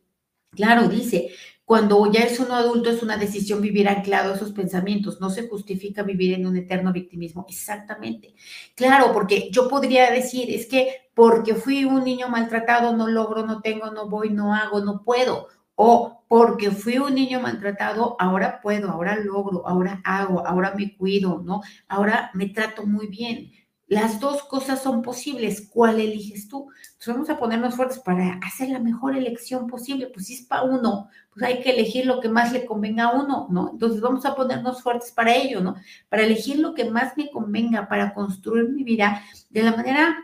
Claro, 0.50 0.88
dice, 0.88 1.30
cuando 1.64 2.12
ya 2.12 2.20
es 2.20 2.38
uno 2.38 2.54
adulto 2.54 2.90
es 2.90 3.02
una 3.02 3.16
decisión 3.16 3.62
vivir 3.62 3.88
anclado 3.88 4.32
a 4.32 4.36
esos 4.36 4.52
pensamientos, 4.52 5.22
no 5.22 5.30
se 5.30 5.48
justifica 5.48 6.02
vivir 6.02 6.34
en 6.34 6.46
un 6.46 6.54
eterno 6.58 6.92
victimismo. 6.92 7.46
Exactamente. 7.48 8.34
Claro, 8.74 9.14
porque 9.14 9.48
yo 9.50 9.66
podría 9.66 10.10
decir, 10.10 10.50
es 10.50 10.66
que 10.66 11.08
porque 11.14 11.54
fui 11.54 11.86
un 11.86 12.04
niño 12.04 12.28
maltratado, 12.28 12.94
no 12.94 13.08
logro, 13.08 13.46
no 13.46 13.62
tengo, 13.62 13.90
no 13.90 14.06
voy, 14.06 14.28
no 14.28 14.54
hago, 14.54 14.80
no 14.80 15.02
puedo. 15.02 15.48
O 15.76 16.24
porque 16.28 16.70
fui 16.70 16.98
un 16.98 17.14
niño 17.14 17.40
maltratado, 17.40 18.16
ahora 18.18 18.60
puedo, 18.60 18.90
ahora 18.90 19.16
logro, 19.16 19.66
ahora 19.66 20.00
hago, 20.04 20.46
ahora 20.46 20.74
me 20.76 20.96
cuido, 20.96 21.42
¿no? 21.44 21.62
Ahora 21.88 22.30
me 22.34 22.48
trato 22.48 22.86
muy 22.86 23.06
bien. 23.08 23.52
Las 23.86 24.18
dos 24.18 24.42
cosas 24.44 24.82
son 24.82 25.02
posibles. 25.02 25.68
¿Cuál 25.70 26.00
eliges 26.00 26.48
tú? 26.48 26.66
Pues 26.96 27.06
vamos 27.06 27.28
a 27.28 27.38
ponernos 27.38 27.76
fuertes 27.76 27.98
para 27.98 28.40
hacer 28.42 28.70
la 28.70 28.80
mejor 28.80 29.16
elección 29.16 29.66
posible. 29.66 30.08
Pues 30.12 30.26
si 30.26 30.34
es 30.34 30.42
para 30.42 30.62
uno, 30.62 31.08
pues 31.32 31.44
hay 31.44 31.60
que 31.60 31.70
elegir 31.70 32.06
lo 32.06 32.20
que 32.20 32.28
más 32.28 32.52
le 32.52 32.64
convenga 32.64 33.04
a 33.04 33.12
uno, 33.12 33.46
¿no? 33.50 33.70
Entonces 33.72 34.00
vamos 34.00 34.24
a 34.24 34.34
ponernos 34.34 34.82
fuertes 34.82 35.12
para 35.12 35.34
ello, 35.36 35.60
¿no? 35.60 35.76
Para 36.08 36.22
elegir 36.24 36.58
lo 36.58 36.74
que 36.74 36.90
más 36.90 37.16
me 37.16 37.30
convenga, 37.30 37.88
para 37.88 38.14
construir 38.14 38.70
mi 38.70 38.84
vida 38.84 39.22
de 39.50 39.62
la 39.62 39.76
manera 39.76 40.16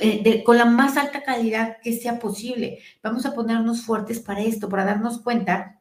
eh, 0.00 0.42
con 0.44 0.56
la 0.56 0.64
más 0.64 0.96
alta 0.96 1.22
calidad 1.22 1.78
que 1.82 1.92
sea 1.92 2.18
posible. 2.18 2.78
Vamos 3.02 3.26
a 3.26 3.34
ponernos 3.34 3.82
fuertes 3.82 4.20
para 4.20 4.40
esto, 4.40 4.68
para 4.68 4.84
darnos 4.84 5.20
cuenta 5.20 5.80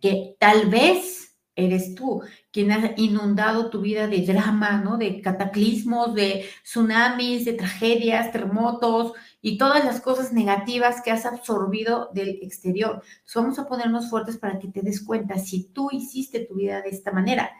que 0.00 0.36
tal 0.38 0.68
vez 0.68 1.36
eres 1.58 1.94
tú 1.96 2.22
quien 2.52 2.70
ha 2.70 2.94
inundado 2.96 3.68
tu 3.68 3.80
vida 3.80 4.06
de 4.06 4.22
drama, 4.22 4.80
¿no? 4.80 4.96
De 4.96 5.20
cataclismos, 5.20 6.14
de 6.14 6.46
tsunamis, 6.62 7.44
de 7.44 7.52
tragedias, 7.54 8.30
terremotos 8.32 9.12
y 9.42 9.58
todas 9.58 9.84
las 9.84 10.00
cosas 10.00 10.32
negativas 10.32 11.02
que 11.02 11.10
has 11.10 11.26
absorbido 11.26 12.10
del 12.14 12.38
exterior. 12.42 13.02
Vamos 13.34 13.58
a 13.58 13.66
ponernos 13.66 14.08
fuertes 14.08 14.38
para 14.38 14.58
que 14.58 14.68
te 14.68 14.82
des 14.82 15.02
cuenta 15.04 15.38
si 15.38 15.64
tú 15.64 15.90
hiciste 15.92 16.40
tu 16.40 16.54
vida 16.54 16.80
de 16.80 16.90
esta 16.90 17.12
manera. 17.12 17.50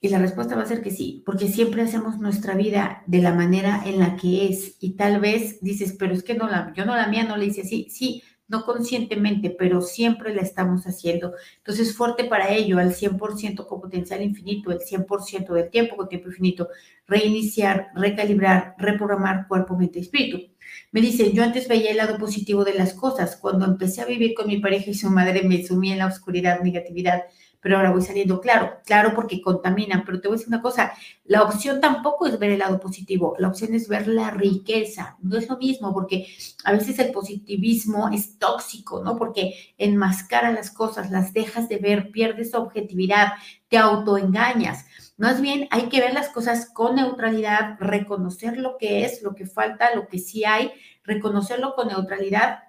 Y 0.00 0.10
la 0.10 0.18
respuesta 0.18 0.54
va 0.54 0.62
a 0.62 0.66
ser 0.66 0.82
que 0.82 0.92
sí, 0.92 1.22
porque 1.26 1.48
siempre 1.48 1.82
hacemos 1.82 2.18
nuestra 2.18 2.54
vida 2.54 3.02
de 3.06 3.20
la 3.20 3.34
manera 3.34 3.82
en 3.84 3.98
la 3.98 4.16
que 4.16 4.46
es. 4.48 4.76
Y 4.80 4.92
tal 4.92 5.20
vez 5.20 5.60
dices, 5.60 5.96
pero 5.98 6.14
es 6.14 6.22
que 6.22 6.34
no 6.34 6.48
la, 6.48 6.72
yo 6.76 6.84
no 6.84 6.94
la 6.94 7.08
mía 7.08 7.24
no 7.24 7.36
le 7.36 7.46
hice 7.46 7.62
así. 7.62 7.88
Sí, 7.90 8.22
no 8.48 8.64
conscientemente, 8.64 9.50
pero 9.50 9.82
siempre 9.82 10.34
la 10.34 10.42
estamos 10.42 10.86
haciendo. 10.86 11.34
Entonces, 11.58 11.94
fuerte 11.94 12.24
para 12.24 12.50
ello, 12.50 12.78
al 12.78 12.94
100% 12.94 13.66
con 13.66 13.80
potencial 13.80 14.22
infinito, 14.22 14.72
el 14.72 14.80
100% 14.80 15.52
del 15.52 15.70
tiempo 15.70 15.96
con 15.96 16.08
tiempo 16.08 16.28
infinito, 16.28 16.68
reiniciar, 17.06 17.88
recalibrar, 17.94 18.74
reprogramar 18.78 19.46
cuerpo, 19.48 19.76
mente 19.76 19.98
y 19.98 20.02
espíritu. 20.02 20.38
Me 20.92 21.00
dice, 21.00 21.32
yo 21.32 21.42
antes 21.42 21.68
veía 21.68 21.90
el 21.90 21.98
lado 21.98 22.18
positivo 22.18 22.64
de 22.64 22.74
las 22.74 22.94
cosas. 22.94 23.36
Cuando 23.36 23.66
empecé 23.66 24.00
a 24.00 24.06
vivir 24.06 24.34
con 24.34 24.46
mi 24.46 24.58
pareja 24.58 24.90
y 24.90 24.94
su 24.94 25.10
madre, 25.10 25.42
me 25.42 25.64
sumí 25.66 25.92
en 25.92 25.98
la 25.98 26.06
oscuridad, 26.06 26.60
negatividad 26.60 27.24
pero 27.60 27.76
ahora 27.76 27.90
voy 27.90 28.02
saliendo, 28.02 28.40
claro, 28.40 28.78
claro, 28.84 29.14
porque 29.14 29.42
contaminan, 29.42 30.04
pero 30.04 30.20
te 30.20 30.28
voy 30.28 30.36
a 30.36 30.38
decir 30.38 30.48
una 30.48 30.62
cosa, 30.62 30.92
la 31.24 31.42
opción 31.42 31.80
tampoco 31.80 32.26
es 32.26 32.38
ver 32.38 32.52
el 32.52 32.60
lado 32.60 32.78
positivo, 32.78 33.34
la 33.38 33.48
opción 33.48 33.74
es 33.74 33.88
ver 33.88 34.06
la 34.06 34.30
riqueza, 34.30 35.16
no 35.20 35.36
es 35.36 35.48
lo 35.48 35.56
mismo, 35.56 35.92
porque 35.92 36.26
a 36.64 36.72
veces 36.72 36.98
el 36.98 37.10
positivismo 37.10 38.08
es 38.10 38.38
tóxico, 38.38 39.02
¿no? 39.02 39.16
Porque 39.16 39.54
enmascara 39.76 40.52
las 40.52 40.70
cosas, 40.70 41.10
las 41.10 41.32
dejas 41.32 41.68
de 41.68 41.78
ver, 41.78 42.10
pierdes 42.12 42.54
objetividad, 42.54 43.32
te 43.68 43.76
autoengañas. 43.76 44.86
Más 45.16 45.40
bien 45.40 45.66
hay 45.70 45.88
que 45.88 46.00
ver 46.00 46.14
las 46.14 46.28
cosas 46.28 46.70
con 46.72 46.94
neutralidad, 46.94 47.76
reconocer 47.80 48.56
lo 48.56 48.78
que 48.78 49.04
es, 49.04 49.22
lo 49.22 49.34
que 49.34 49.46
falta, 49.46 49.94
lo 49.94 50.06
que 50.06 50.20
sí 50.20 50.44
hay, 50.44 50.70
reconocerlo 51.02 51.74
con 51.74 51.88
neutralidad 51.88 52.67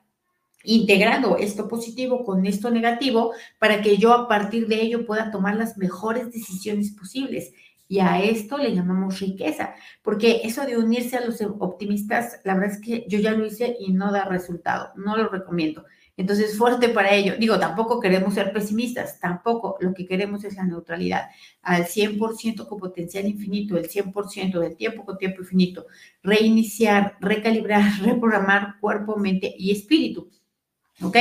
integrando 0.64 1.38
esto 1.38 1.68
positivo 1.68 2.24
con 2.24 2.46
esto 2.46 2.70
negativo 2.70 3.34
para 3.60 3.82
que 3.82 3.98
yo 3.98 4.14
a 4.14 4.28
partir 4.28 4.68
de 4.68 4.82
ello 4.82 5.06
pueda 5.06 5.32
tomar 5.32 5.56
las 5.56 5.78
mejores 5.78 6.32
decisiones 6.32 6.92
posibles. 6.92 7.54
Y 7.88 8.00
a 8.00 8.22
esto 8.22 8.60
le 8.60 8.76
llamamos 8.76 9.20
riqueza, 9.20 9.74
porque 10.04 10.42
eso 10.44 10.64
de 10.66 10.78
unirse 10.78 11.18
a 11.18 11.26
los 11.26 11.42
optimistas, 11.42 12.40
la 12.44 12.54
verdad 12.54 12.74
es 12.74 12.82
que 12.82 13.06
yo 13.08 13.18
ya 13.18 13.32
lo 13.32 13.48
hice 13.48 13.78
y 13.80 13.92
no 13.94 14.12
da 14.12 14.26
resultado, 14.26 14.92
no 14.96 15.18
lo 15.18 15.28
recomiendo. 15.28 15.86
Entonces, 16.20 16.58
fuerte 16.58 16.90
para 16.90 17.14
ello. 17.14 17.36
Digo, 17.40 17.58
tampoco 17.58 18.02
queremos 18.02 18.34
ser 18.34 18.52
pesimistas, 18.52 19.22
tampoco. 19.22 19.78
Lo 19.80 19.94
que 19.94 20.06
queremos 20.06 20.44
es 20.44 20.56
la 20.58 20.66
neutralidad 20.66 21.30
al 21.62 21.86
100% 21.86 22.68
con 22.68 22.78
potencial 22.78 23.26
infinito, 23.26 23.78
el 23.78 23.88
100% 23.90 24.60
del 24.60 24.76
tiempo 24.76 25.06
con 25.06 25.18
tiempo 25.18 25.40
infinito. 25.42 25.86
Reiniciar, 26.22 27.16
recalibrar, 27.22 27.84
reprogramar 28.04 28.82
cuerpo, 28.82 29.16
mente 29.16 29.56
y 29.58 29.72
espíritu. 29.72 30.30
¿Ok? 31.02 31.18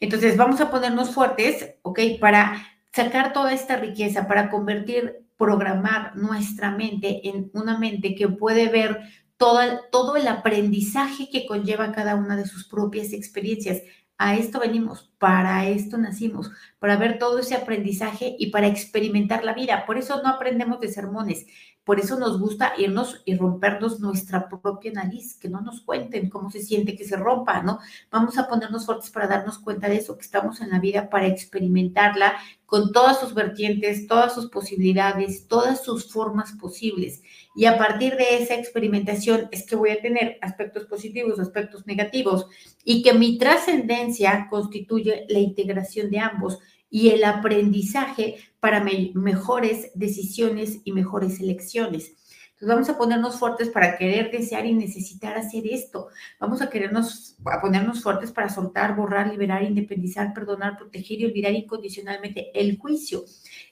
Entonces 0.00 0.36
vamos 0.36 0.60
a 0.60 0.70
ponernos 0.70 1.10
fuertes, 1.10 1.74
¿ok? 1.82 2.00
Para 2.20 2.66
sacar 2.92 3.32
toda 3.32 3.52
esta 3.52 3.76
riqueza, 3.76 4.26
para 4.26 4.50
convertir, 4.50 5.28
programar 5.36 6.16
nuestra 6.16 6.72
mente 6.72 7.28
en 7.28 7.50
una 7.54 7.78
mente 7.78 8.14
que 8.14 8.28
puede 8.28 8.68
ver 8.68 9.00
todo, 9.36 9.60
todo 9.92 10.16
el 10.16 10.26
aprendizaje 10.26 11.30
que 11.30 11.46
conlleva 11.46 11.92
cada 11.92 12.16
una 12.16 12.36
de 12.36 12.46
sus 12.46 12.66
propias 12.66 13.12
experiencias. 13.12 13.82
A 14.20 14.34
esto 14.34 14.58
venimos, 14.58 15.12
para 15.18 15.68
esto 15.68 15.96
nacimos, 15.96 16.50
para 16.80 16.96
ver 16.96 17.20
todo 17.20 17.38
ese 17.38 17.54
aprendizaje 17.54 18.34
y 18.36 18.50
para 18.50 18.66
experimentar 18.66 19.44
la 19.44 19.54
vida. 19.54 19.86
Por 19.86 19.96
eso 19.96 20.20
no 20.22 20.28
aprendemos 20.28 20.80
de 20.80 20.88
sermones, 20.88 21.46
por 21.84 22.00
eso 22.00 22.18
nos 22.18 22.38
gusta 22.38 22.72
irnos 22.76 23.22
y 23.24 23.36
rompernos 23.36 24.00
nuestra 24.00 24.48
propia 24.48 24.92
nariz, 24.92 25.38
que 25.38 25.48
no 25.48 25.60
nos 25.60 25.80
cuenten 25.80 26.28
cómo 26.28 26.50
se 26.50 26.62
siente 26.62 26.96
que 26.96 27.04
se 27.04 27.16
rompa, 27.16 27.62
¿no? 27.62 27.78
Vamos 28.10 28.36
a 28.36 28.46
ponernos 28.46 28.84
fuertes 28.84 29.08
para 29.10 29.28
darnos 29.28 29.58
cuenta 29.58 29.88
de 29.88 29.96
eso, 29.96 30.18
que 30.18 30.24
estamos 30.24 30.60
en 30.60 30.70
la 30.70 30.80
vida 30.80 31.08
para 31.08 31.28
experimentarla 31.28 32.34
con 32.66 32.92
todas 32.92 33.20
sus 33.20 33.32
vertientes, 33.32 34.06
todas 34.06 34.34
sus 34.34 34.50
posibilidades, 34.50 35.48
todas 35.48 35.82
sus 35.82 36.12
formas 36.12 36.52
posibles. 36.52 37.22
Y 37.58 37.66
a 37.66 37.76
partir 37.76 38.14
de 38.14 38.40
esa 38.40 38.54
experimentación 38.54 39.48
es 39.50 39.66
que 39.66 39.74
voy 39.74 39.90
a 39.90 40.00
tener 40.00 40.38
aspectos 40.42 40.84
positivos, 40.84 41.40
aspectos 41.40 41.88
negativos, 41.88 42.46
y 42.84 43.02
que 43.02 43.12
mi 43.14 43.36
trascendencia 43.36 44.46
constituye 44.48 45.26
la 45.28 45.40
integración 45.40 46.08
de 46.08 46.20
ambos 46.20 46.60
y 46.88 47.08
el 47.08 47.24
aprendizaje 47.24 48.36
para 48.60 48.86
mejores 49.14 49.90
decisiones 49.96 50.82
y 50.84 50.92
mejores 50.92 51.40
elecciones. 51.40 52.12
Entonces 52.60 52.74
vamos 52.74 52.88
a 52.88 52.98
ponernos 52.98 53.38
fuertes 53.38 53.68
para 53.68 53.96
querer, 53.96 54.32
desear 54.32 54.66
y 54.66 54.74
necesitar 54.74 55.36
hacer 55.36 55.64
esto. 55.68 56.08
Vamos 56.40 56.60
a 56.60 56.68
querernos, 56.68 57.36
a 57.44 57.60
ponernos 57.60 58.02
fuertes 58.02 58.32
para 58.32 58.48
soltar, 58.48 58.96
borrar, 58.96 59.28
liberar, 59.28 59.62
independizar, 59.62 60.34
perdonar, 60.34 60.76
proteger 60.76 61.20
y 61.20 61.26
olvidar 61.26 61.52
incondicionalmente 61.52 62.50
el 62.54 62.76
juicio. 62.76 63.22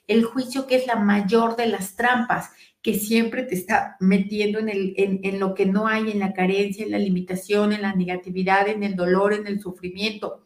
El 0.07 0.23
juicio 0.23 0.67
que 0.67 0.77
es 0.77 0.87
la 0.87 0.95
mayor 0.95 1.57
de 1.57 1.67
las 1.67 1.97
trampas 1.97 2.51
que 2.81 2.93
siempre 2.93 3.43
te 3.43 3.55
está 3.55 3.97
metiendo 3.99 4.59
en, 4.59 4.69
en 4.69 5.39
lo 5.41 5.53
que 5.53 5.65
no 5.65 5.87
hay, 5.87 6.09
en 6.09 6.19
la 6.19 6.31
carencia, 6.31 6.85
en 6.85 6.91
la 6.91 6.99
limitación, 6.99 7.73
en 7.73 7.81
la 7.81 7.93
negatividad, 7.93 8.69
en 8.69 8.83
el 8.83 8.95
dolor, 8.95 9.33
en 9.33 9.47
el 9.47 9.59
sufrimiento. 9.59 10.43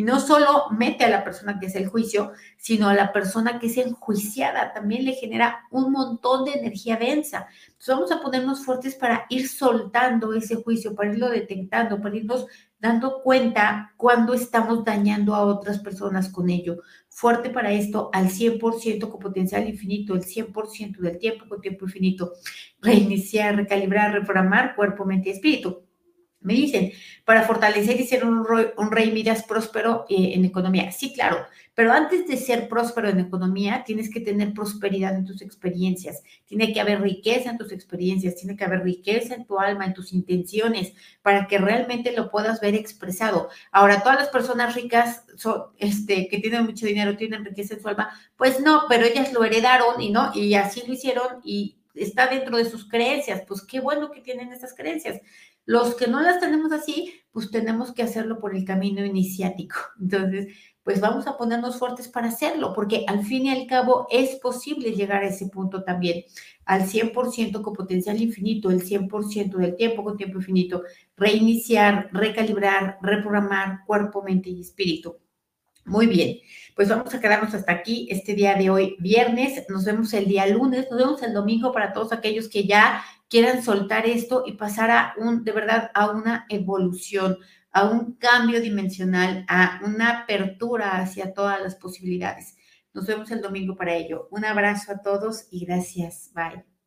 Y 0.00 0.02
no 0.02 0.18
solo 0.18 0.64
mete 0.70 1.04
a 1.04 1.10
la 1.10 1.22
persona 1.22 1.60
que 1.60 1.66
es 1.66 1.74
el 1.74 1.86
juicio, 1.86 2.32
sino 2.56 2.88
a 2.88 2.94
la 2.94 3.12
persona 3.12 3.58
que 3.58 3.66
es 3.66 3.76
enjuiciada. 3.76 4.72
También 4.72 5.04
le 5.04 5.12
genera 5.12 5.66
un 5.70 5.92
montón 5.92 6.46
de 6.46 6.52
energía 6.52 6.96
densa. 6.96 7.48
Entonces 7.66 7.94
vamos 7.94 8.10
a 8.10 8.22
ponernos 8.22 8.64
fuertes 8.64 8.94
para 8.94 9.26
ir 9.28 9.46
soltando 9.46 10.32
ese 10.32 10.54
juicio, 10.54 10.94
para 10.94 11.12
irlo 11.12 11.28
detectando, 11.28 12.00
para 12.00 12.16
irnos 12.16 12.46
dando 12.78 13.20
cuenta 13.20 13.92
cuando 13.98 14.32
estamos 14.32 14.86
dañando 14.86 15.34
a 15.34 15.44
otras 15.44 15.80
personas 15.80 16.30
con 16.30 16.48
ello. 16.48 16.78
Fuerte 17.10 17.50
para 17.50 17.70
esto 17.70 18.08
al 18.14 18.30
100% 18.30 19.06
con 19.06 19.20
potencial 19.20 19.68
infinito, 19.68 20.14
el 20.14 20.22
100% 20.22 20.96
del 20.96 21.18
tiempo 21.18 21.44
con 21.46 21.60
tiempo 21.60 21.84
infinito. 21.84 22.32
Reiniciar, 22.80 23.54
recalibrar, 23.54 24.14
reprogramar 24.14 24.74
cuerpo, 24.74 25.04
mente 25.04 25.28
y 25.28 25.32
espíritu. 25.32 25.89
Me 26.40 26.54
dicen, 26.54 26.92
para 27.24 27.42
fortalecer 27.42 28.00
y 28.00 28.06
ser 28.06 28.24
un, 28.24 28.46
rey, 28.90 29.12
miras 29.12 29.44
próspero 29.44 30.06
eh, 30.08 30.32
en 30.34 30.44
economía. 30.46 30.90
Sí, 30.90 31.12
claro, 31.12 31.46
pero 31.74 31.92
antes 31.92 32.26
de 32.26 32.36
ser 32.36 32.68
próspero 32.68 33.08
en 33.08 33.20
economía, 33.20 33.84
tienes 33.86 34.10
que 34.10 34.20
tener 34.20 34.52
prosperidad 34.52 35.14
en 35.14 35.24
tus 35.24 35.40
experiencias. 35.42 36.22
Tiene 36.46 36.72
que 36.72 36.80
haber 36.80 37.00
riqueza 37.00 37.50
en 37.50 37.58
tus 37.58 37.72
experiencias, 37.72 38.36
tiene 38.36 38.56
que 38.56 38.64
haber 38.64 38.82
riqueza 38.82 39.34
en 39.34 39.46
tu 39.46 39.58
alma, 39.58 39.84
en 39.84 39.94
tus 39.94 40.12
intenciones, 40.12 40.92
para 41.22 41.46
que 41.46 41.58
realmente 41.58 42.12
lo 42.12 42.30
puedas 42.30 42.60
ver 42.60 42.74
expresado. 42.74 43.48
Ahora, 43.70 44.02
todas 44.02 44.18
las 44.18 44.28
personas 44.28 44.74
ricas 44.74 45.24
son, 45.36 45.64
este, 45.78 46.28
que 46.28 46.38
tienen 46.38 46.64
mucho 46.64 46.86
dinero, 46.86 47.16
tienen 47.16 47.44
riqueza 47.44 47.74
en 47.74 47.82
su 47.82 47.88
alma, 47.88 48.10
pues 48.36 48.60
no, 48.60 48.82
pero 48.88 49.06
ellas 49.06 49.32
lo 49.32 49.44
heredaron 49.44 50.00
y 50.00 50.10
no, 50.10 50.32
y 50.34 50.54
así 50.54 50.82
lo 50.86 50.92
hicieron 50.92 51.40
y 51.44 51.76
está 51.94 52.26
dentro 52.26 52.56
de 52.56 52.64
sus 52.64 52.88
creencias. 52.88 53.42
Pues 53.46 53.62
qué 53.62 53.80
bueno 53.80 54.10
que 54.10 54.20
tienen 54.20 54.52
esas 54.52 54.74
creencias 54.74 55.20
los 55.70 55.94
que 55.94 56.08
no 56.08 56.20
las 56.20 56.40
tenemos 56.40 56.72
así, 56.72 57.14
pues 57.30 57.48
tenemos 57.52 57.92
que 57.92 58.02
hacerlo 58.02 58.40
por 58.40 58.56
el 58.56 58.64
camino 58.64 59.04
iniciático. 59.04 59.76
Entonces, 60.00 60.48
pues 60.82 61.00
vamos 61.00 61.28
a 61.28 61.36
ponernos 61.38 61.78
fuertes 61.78 62.08
para 62.08 62.26
hacerlo, 62.26 62.72
porque 62.74 63.04
al 63.06 63.24
fin 63.24 63.46
y 63.46 63.50
al 63.50 63.68
cabo 63.68 64.08
es 64.10 64.34
posible 64.40 64.90
llegar 64.90 65.22
a 65.22 65.28
ese 65.28 65.46
punto 65.46 65.84
también, 65.84 66.24
al 66.64 66.88
100% 66.88 67.62
con 67.62 67.72
potencial 67.72 68.20
infinito, 68.20 68.68
el 68.72 68.82
100% 68.82 69.58
del 69.58 69.76
tiempo 69.76 70.02
con 70.02 70.16
tiempo 70.16 70.38
infinito, 70.38 70.82
reiniciar, 71.16 72.10
recalibrar, 72.12 72.98
reprogramar 73.00 73.84
cuerpo, 73.86 74.24
mente 74.24 74.50
y 74.50 74.62
espíritu. 74.62 75.18
Muy 75.84 76.08
bien, 76.08 76.38
pues 76.74 76.88
vamos 76.88 77.14
a 77.14 77.20
quedarnos 77.20 77.54
hasta 77.54 77.70
aquí 77.70 78.08
este 78.10 78.34
día 78.34 78.56
de 78.56 78.70
hoy, 78.70 78.96
viernes. 78.98 79.66
Nos 79.68 79.84
vemos 79.84 80.12
el 80.14 80.26
día 80.26 80.48
lunes, 80.48 80.88
nos 80.90 80.98
vemos 80.98 81.22
el 81.22 81.32
domingo 81.32 81.70
para 81.70 81.92
todos 81.92 82.12
aquellos 82.12 82.48
que 82.48 82.66
ya 82.66 83.04
quieran 83.30 83.62
soltar 83.62 84.06
esto 84.06 84.42
y 84.46 84.52
pasar 84.52 84.90
a 84.90 85.14
un, 85.16 85.44
de 85.44 85.52
verdad, 85.52 85.90
a 85.94 86.10
una 86.10 86.46
evolución, 86.50 87.38
a 87.72 87.88
un 87.88 88.16
cambio 88.16 88.60
dimensional, 88.60 89.46
a 89.48 89.80
una 89.84 90.22
apertura 90.22 90.98
hacia 90.98 91.32
todas 91.32 91.62
las 91.62 91.76
posibilidades. 91.76 92.56
Nos 92.92 93.06
vemos 93.06 93.30
el 93.30 93.40
domingo 93.40 93.76
para 93.76 93.94
ello. 93.94 94.28
Un 94.32 94.44
abrazo 94.44 94.92
a 94.92 95.00
todos 95.00 95.46
y 95.50 95.64
gracias. 95.64 96.32
Bye. 96.34 96.79